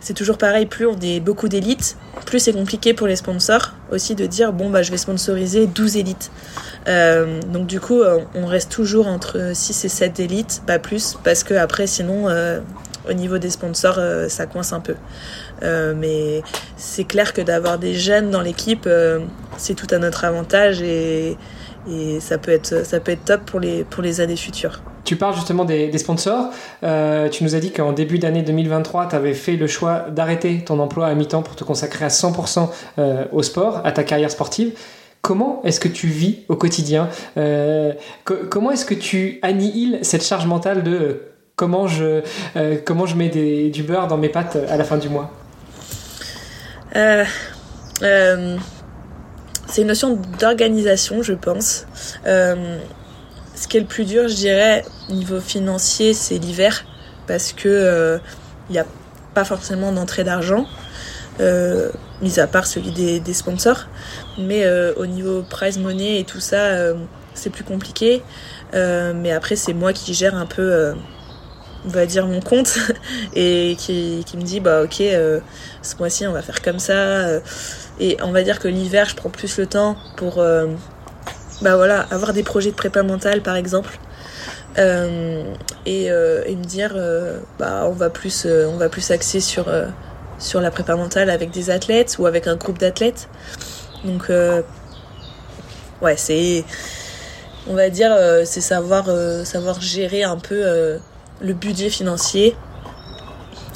[0.01, 1.97] c'est toujours pareil, plus on est beaucoup d'élites,
[2.27, 5.97] plus c'est compliqué pour les sponsors aussi de dire bon bah je vais sponsoriser 12
[5.97, 6.31] élites.
[6.89, 8.03] Euh, donc du coup
[8.35, 12.29] on reste toujours entre 6 et 7 élites, pas plus, parce que après sinon
[13.09, 13.99] au niveau des sponsors
[14.29, 14.95] ça coince un peu.
[15.63, 16.43] mais
[16.77, 18.89] c'est clair que d'avoir des jeunes dans l'équipe,
[19.57, 21.37] c'est tout à notre avantage et,
[22.21, 24.83] ça peut être ça peut être top pour les pour les années futures.
[25.07, 26.51] Tu parles justement des, sponsors.
[26.83, 30.65] Euh, tu nous as dit qu'en début d'année 2023, tu avais fait le choix d'arrêter
[30.65, 34.33] ton emploi à mi-temps pour te consacrer à 100% euh, au sport, à ta carrière
[34.33, 34.73] sportive.
[35.23, 37.09] Comment est-ce que tu vis au quotidien?
[37.37, 37.93] Euh,
[38.25, 41.23] Comment est-ce que tu annihiles cette charge mentale de
[41.57, 42.23] comment je,
[42.85, 45.33] comment je mets des, du beurre dans mes pâtes à la fin du mois
[49.67, 51.87] c'est une notion d'organisation, je pense.
[52.27, 52.79] Euh,
[53.55, 56.85] ce qui est le plus dur, je dirais, au niveau financier, c'est l'hiver,
[57.27, 58.19] parce que il euh,
[58.71, 58.87] n'y a
[59.35, 60.67] pas forcément d'entrée d'argent,
[61.41, 61.91] euh,
[62.23, 63.87] mis à part celui des, sponsors.
[64.39, 66.95] Mais au niveau prize money et tout ça,
[67.35, 68.23] c'est plus compliqué.
[68.73, 70.95] mais après, c'est moi qui gère un peu
[71.87, 72.79] on va dire mon compte
[73.35, 77.41] et qui, me dit bah ok ce mois-ci on va faire comme ça
[77.99, 80.67] et on va dire que l'hiver, je prends plus le temps pour euh,
[81.63, 83.99] bah voilà, avoir des projets de prépa mentale, par exemple.
[84.79, 85.55] Euh,
[85.87, 86.95] et, euh, et, me dire,
[87.59, 89.73] bah, on, va plus, on va plus axer sur,
[90.39, 93.29] sur la prépa mentale avec des athlètes ou avec un groupe d'athlètes.
[94.05, 94.31] Donc,
[96.03, 96.65] ouais, c'est.
[97.69, 98.15] On va dire,
[98.45, 99.09] c'est savoir,
[99.45, 100.99] savoir gérer un peu
[101.41, 102.57] le budget financier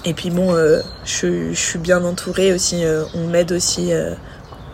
[0.04, 2.84] et puis bon, euh, je, suis bien entourée aussi.
[2.84, 4.14] Euh, on m'aide aussi euh,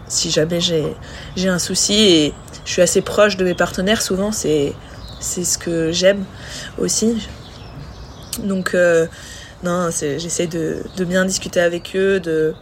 [0.07, 1.95] si jamais j'ai un souci.
[1.95, 2.35] Et
[2.65, 4.03] je suis assez proche de mes partenaires.
[4.03, 4.75] Souvent, c'est
[5.21, 6.25] ce que j'aime
[6.79, 7.27] aussi.
[8.45, 8.77] Donc,
[9.65, 12.55] non, j'essaie de, de, bien discuter avec eux, de,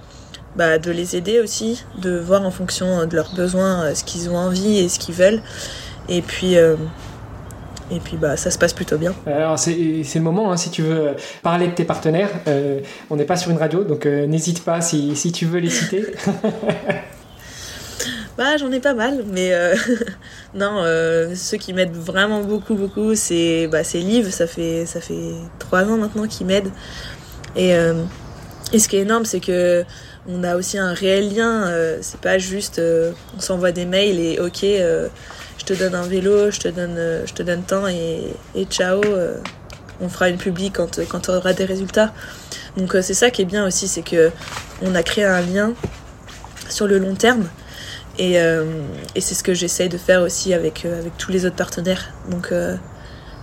[0.57, 4.37] bah, de les aider aussi, de voir en fonction de leurs besoins ce qu'ils ont
[4.37, 5.43] envie et ce qu'ils veulent.
[6.09, 6.57] Et puis,
[7.91, 9.15] et puis bah ça se passe plutôt bien.
[9.27, 12.31] Alors c'est le moment, hein, si tu veux parler de tes partenaires,
[13.11, 16.07] on n'est pas sur une radio, donc n'hésite pas si, si, tu veux les citer.
[18.39, 19.53] bah j'en ai pas mal, mais
[20.55, 20.85] non,
[21.35, 25.97] ceux qui m'aident vraiment beaucoup, beaucoup, c'est bah, Liv, ça fait, ça fait trois ans
[25.97, 26.69] maintenant qu'il m'aide.
[27.57, 27.71] Et,
[28.73, 29.85] et ce qui est énorme, c'est que
[30.27, 31.67] on a aussi un réel lien.
[31.67, 35.09] Euh, c'est pas juste euh, on s'envoie des mails et ok, euh,
[35.67, 39.01] je te donne un vélo, je te donne, je te donne temps et, et ciao.
[40.01, 42.13] on fera une public quand quand on aura des résultats.
[42.77, 44.31] Donc c'est ça qui est bien aussi, c'est que
[44.83, 45.73] on a créé un lien
[46.69, 47.49] sur le long terme.
[48.19, 52.13] Et, et c'est ce que j'essaye de faire aussi avec, avec tous les autres partenaires.
[52.29, 52.53] Donc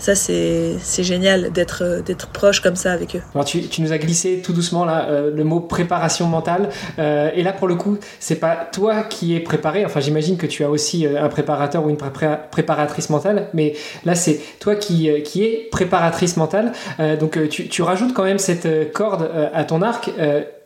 [0.02, 3.22] ça c'est génial d'être euh, d'être proche comme ça avec eux.
[3.36, 6.70] Alors tu, nous as glissé tout doucement euh, le mot préparation mentale.
[6.98, 9.86] Euh, et là pour le coup c'est pas toi qui es préparé.
[9.86, 13.50] Enfin j'imagine que tu as aussi un préparateur ou une préparatrice mentale.
[13.54, 13.74] Mais
[14.04, 16.72] là c'est toi qui qui est préparatrice mentale.
[17.20, 20.10] Donc tu, rajoutes quand même cette corde à ton arc.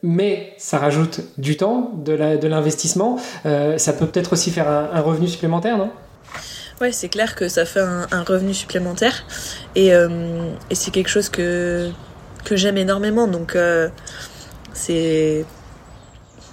[0.04, 3.18] Mais ça rajoute du temps, de l'investissement.
[3.44, 5.90] ça peut peut-être aussi faire un revenu supplémentaire, non?
[6.82, 9.24] Ouais, c'est clair que ça fait un, revenu supplémentaire
[9.76, 11.90] et, euh, et c'est quelque chose que,
[12.44, 13.28] que j'aime énormément.
[13.28, 13.88] Donc euh,
[14.74, 15.46] c'est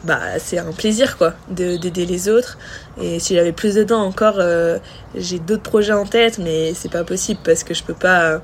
[0.04, 2.56] bah, c'est un plaisir quoi d'aider les autres.
[3.00, 4.78] Et si j'avais plus de temps encore, euh,
[5.16, 8.40] j'ai d'autres projets en tête, mais c'est pas possible parce que je peux pas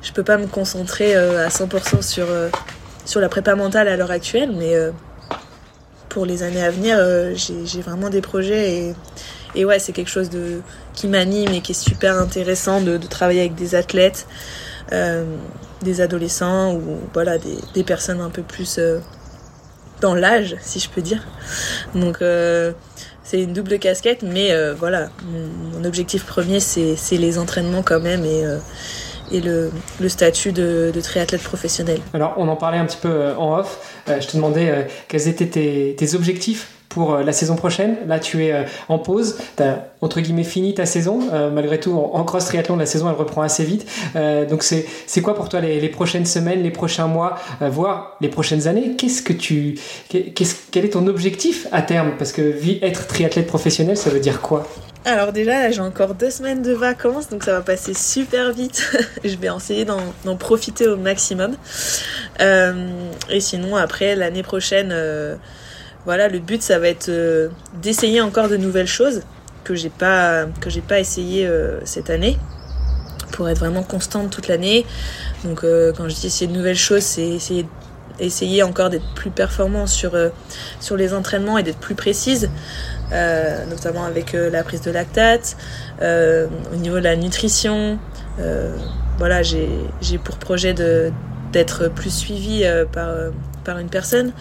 [0.00, 2.26] je peux pas me concentrer à 100% sur
[3.04, 4.74] sur la prépa mentale à l'heure actuelle, mais
[6.08, 6.98] pour les années à venir,
[7.34, 8.94] j'ai vraiment des projets et
[9.54, 10.30] et ouais, c'est quelque chose
[10.94, 14.26] qui m'anime et qui est super intéressant de, travailler avec des athlètes,
[14.92, 15.24] euh,
[15.82, 18.98] des adolescents ou voilà, des, personnes un peu plus euh,
[20.00, 21.24] dans l'âge, si je peux dire.
[21.94, 22.72] Donc euh,
[23.22, 29.40] c'est une double casquette, mais voilà, mon, objectif premier, c'est les entraînements quand même et
[29.40, 29.70] le,
[30.08, 32.00] statut de, triathlète professionnel.
[32.12, 33.78] Alors, on en parlait un petit peu en off.
[34.06, 37.96] Je te demandais quels étaient tes objectifs pour euh, la saison prochaine.
[38.06, 39.36] Là, tu es euh, en pause.
[39.56, 41.18] Tu as, entre guillemets, fini ta saison.
[41.32, 43.86] Euh, malgré tout, en, cross triathlon, la saison, elle reprend assez vite.
[44.48, 48.94] donc, c'est quoi pour toi les, prochaines semaines, les prochains mois, voire les prochaines années?
[48.96, 49.78] Qu'est-ce que tu.
[50.08, 52.12] quel est ton objectif à terme?
[52.18, 54.66] Parce que être triathlète professionnel, ça veut dire quoi?
[55.04, 58.90] Alors déjà, j'ai encore deux semaines de vacances, donc ça va passer super vite.
[59.24, 61.56] je vais essayer d'en profiter au maximum.
[62.40, 64.92] Et sinon, après, l'année prochaine,
[66.04, 67.48] voilà, le but, ça va être euh,
[67.82, 69.22] d'essayer encore de nouvelles choses
[69.64, 70.44] que j'ai pas
[70.86, 72.36] pas essayé euh, cette année
[73.32, 74.84] pour être vraiment constante toute l'année.
[75.44, 77.38] Donc, euh, quand je dis essayer de nouvelles choses, c'est
[78.20, 80.14] essayer encore d'être plus performant sur
[80.96, 82.48] les entraînements et d'être plus précise,
[83.10, 85.56] notamment avec la prise de lactate,
[86.00, 87.98] au niveau de la nutrition.
[89.18, 94.32] voilà, j'ai pour projet d'être plus suivi par une personne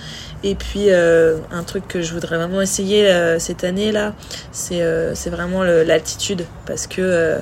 [0.44, 4.14] et puis euh, un truc que je voudrais vraiment essayer euh, cette année là,
[4.52, 7.38] c'est euh, c'est vraiment l'altitude parce que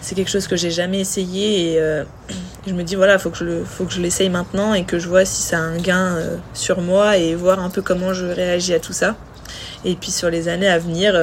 [0.00, 2.02] c'est quelque chose que j'ai jamais essayé et
[2.66, 5.42] je me dis voilà faut faut que je l'essaye maintenant et que je vois si
[5.42, 6.18] ça a un gain
[6.54, 9.16] sur moi et voir un peu comment je réagis à tout ça.
[9.84, 11.14] Et puis sur les années à venir,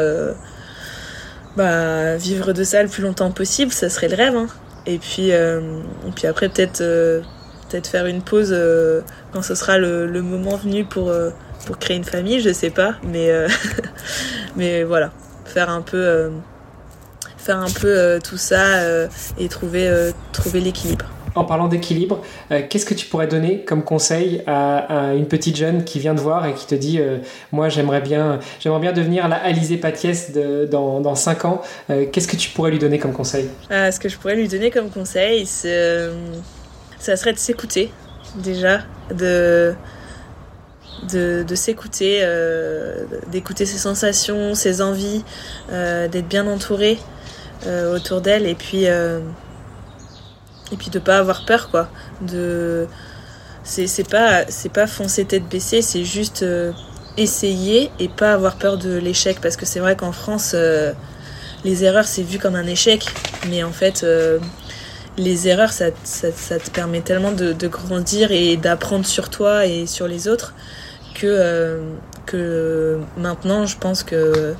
[1.55, 4.35] bah vivre de ça le plus longtemps possible, ça serait le rêve.
[4.35, 4.47] Hein.
[4.85, 6.83] Et puis et puis après peut-être
[7.71, 9.01] peut-être faire une pause euh,
[9.31, 11.29] quand ce sera le, le moment venu pour, euh,
[11.65, 13.47] pour créer une famille, je sais pas, mais, euh,
[14.55, 15.11] mais voilà,
[15.45, 16.31] faire un peu,
[17.37, 18.81] faire un peu tout ça
[19.37, 21.05] et trouver, trouver l'équilibre.
[21.33, 25.99] En parlant d'équilibre, qu'est-ce que tu pourrais donner comme conseil à, une petite jeune qui
[25.99, 26.99] vient te voir et qui te dit
[27.51, 32.27] Moi, j'aimerais bien, j'aimerais bien devenir la Alizé Patiès de, dans, dans 5 ans Qu'est-ce
[32.27, 33.49] que tu pourrais lui donner comme conseil?
[33.69, 36.09] Ce que je pourrais lui donner comme conseil, c'est
[37.01, 37.91] ça serait de s'écouter
[38.35, 38.81] déjà,
[39.13, 39.73] de
[41.11, 45.23] de, s'écouter, euh, d'écouter ses sensations, ses envies,
[45.71, 46.99] euh, d'être bien entouré
[47.65, 51.89] euh, autour d'elle et puis et puis de pas avoir peur quoi.
[52.21, 52.87] De
[53.63, 56.45] c'est pas c'est pas foncer tête baissée, c'est juste
[57.17, 60.55] essayer et pas avoir peur de l'échec parce que c'est vrai qu'en France
[61.63, 63.05] les erreurs c'est vu comme un échec,
[63.49, 64.05] mais en fait
[65.17, 70.07] les erreurs, ça, ça, te permet tellement de, grandir et d'apprendre sur toi et sur
[70.07, 70.53] les autres
[71.13, 71.81] que, euh,
[72.25, 74.53] que maintenant, je pense que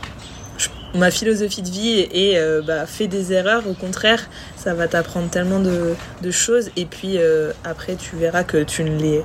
[0.94, 3.66] ma philosophie de vie est euh, bah, fais des erreurs.
[3.68, 8.44] Au contraire, ça va t'apprendre tellement de, de, choses et puis euh, après, tu verras
[8.44, 9.24] que tu ne les,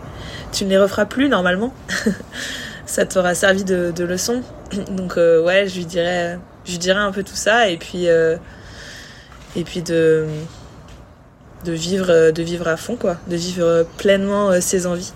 [0.52, 1.74] tu ne les referas plus normalement.
[2.86, 4.42] ça t'aura servi de, de, leçon.
[4.92, 8.06] Donc, ouais, je lui dirais, je lui dirais un peu tout ça et puis
[9.56, 10.26] et puis de
[11.66, 15.12] de vivre de vivre à fond quoi, de vivre pleinement ses envies.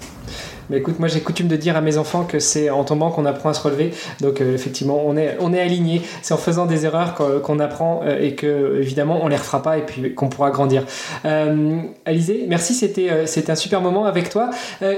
[0.71, 3.27] Mais écoute, moi j'ai coutume de dire à mes enfants que c'est en tombant qu'on
[3.27, 3.93] apprend à se relever.
[4.21, 6.01] Donc euh, effectivement, on est, on est aligné.
[6.23, 9.79] C'est en faisant des erreurs qu'on apprend euh, et que évidemment on les refera pas
[9.79, 10.85] et puis qu'on pourra grandir.
[11.25, 14.51] Euh, Alizé, merci, c'était c'était un super moment avec toi.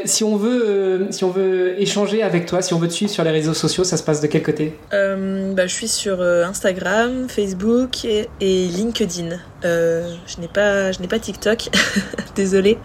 [0.05, 3.25] si on veut si on veut échanger avec toi, si on veut te suivre sur
[3.25, 4.75] les réseaux sociaux, ça se passe de quel côté?
[4.91, 9.39] Bah, je suis sur Instagram, Facebook et, et LinkedIn.
[9.63, 11.69] Je n'ai pas je n'ai pas TikTok,
[12.35, 12.79] désolé.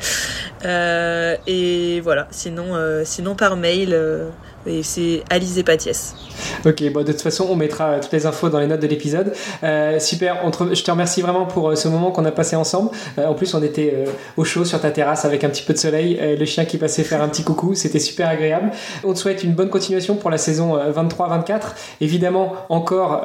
[0.63, 2.27] et voilà.
[2.31, 3.93] Sinon euh, sinon par mail.
[4.67, 6.15] Euh, et c'est Alizé Patiès.
[6.65, 9.33] Ok, bon, de toute façon, on mettra toutes les infos dans les notes de l'épisode.
[9.63, 10.37] Euh, super,
[10.71, 12.91] je te remercie vraiment pour ce moment qu'on a passé ensemble.
[13.17, 14.05] en plus, on était
[14.35, 17.03] au chaud sur ta terrasse avec un petit peu de soleil, le chien qui passait
[17.03, 18.71] faire un petit coucou, c'était super agréable.
[19.03, 21.75] On te souhaite une bonne continuation pour la saison 23-24.
[22.01, 23.23] Évidemment, encore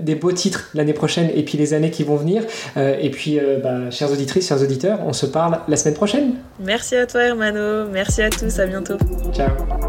[0.00, 2.42] des beaux titres l'année prochaine et puis les années qui vont venir.
[2.76, 6.34] et puis, bah, chères auditrices, chers auditeurs, on se parle la semaine prochaine.
[6.60, 7.86] Merci à toi, Hermano.
[7.92, 8.58] Merci à tous.
[8.58, 8.96] À bientôt.
[9.32, 9.83] Ciao.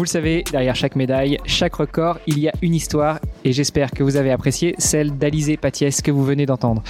[0.00, 3.90] Vous le savez, derrière chaque médaille, chaque record, il y a une histoire et j'espère
[3.90, 6.82] que vous avez apprécié celle d'Alizé Patiès que vous venez d'entendre.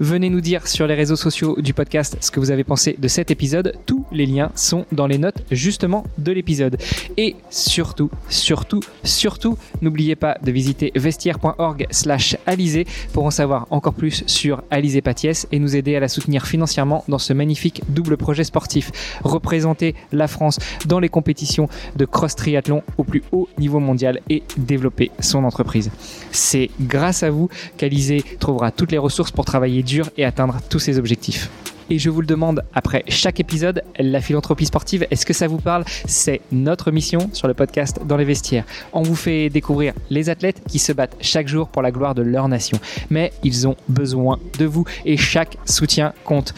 [0.00, 3.08] Venez nous dire sur les réseaux sociaux du podcast ce que vous avez pensé de
[3.08, 3.72] cet épisode.
[4.10, 6.78] Les liens sont dans les notes justement de l'épisode.
[7.16, 13.94] Et surtout, surtout, surtout, n'oubliez pas de visiter vestiaire.org slash Alizé pour en savoir encore
[13.94, 18.16] plus sur Alizé Patiès et nous aider à la soutenir financièrement dans ce magnifique double
[18.16, 18.90] projet sportif.
[19.22, 24.42] Représenter la France dans les compétitions de cross-training triathlon au plus haut niveau mondial et
[24.56, 25.90] développer son entreprise.
[26.30, 30.78] C'est grâce à vous qu'Alizé trouvera toutes les ressources pour travailler dur et atteindre tous
[30.78, 31.50] ses objectifs.
[31.90, 35.58] Et je vous le demande après chaque épisode, la philanthropie sportive, est-ce que ça vous
[35.58, 35.84] parle?
[36.06, 38.64] C'est notre mission sur le podcast Dans les vestiaires.
[38.92, 42.22] On vous fait découvrir les athlètes qui se battent chaque jour pour la gloire de
[42.22, 42.78] leur nation.
[43.08, 46.52] Mais ils ont besoin de vous et chaque soutien compte.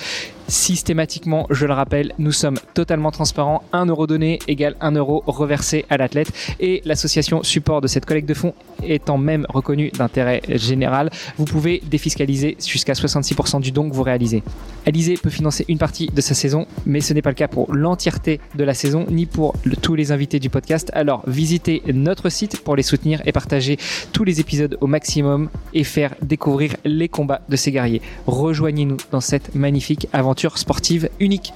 [0.51, 3.62] Systématiquement, je le rappelle, nous sommes totalement transparents.
[3.72, 6.32] 1 euro donné égale 1 euro reversé à l'athlète.
[6.59, 11.80] Et l'association support de cette collecte de fonds étant même reconnue d'intérêt général, vous pouvez
[11.88, 14.42] défiscaliser jusqu'à 66% du don que vous réalisez.
[14.86, 17.72] Alizé peut financer une partie de sa saison, mais ce n'est pas le cas pour
[17.72, 20.90] l'entièreté de la saison, ni pour tous les invités du podcast.
[20.94, 23.78] Alors visitez notre site pour les soutenir et partager
[24.12, 28.03] tous les épisodes au maximum et faire découvrir les combats de ces guerriers.
[28.26, 30.09] Rejoignez-nous dans cette magnifique
[30.49, 31.53] sportive unique.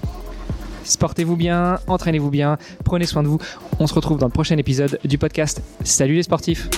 [0.84, 3.38] Sportez-vous bien, entraînez-vous bien, prenez soin de vous.
[3.78, 5.62] On se retrouve dans le prochain épisode du podcast.
[5.82, 6.68] Salut les sportifs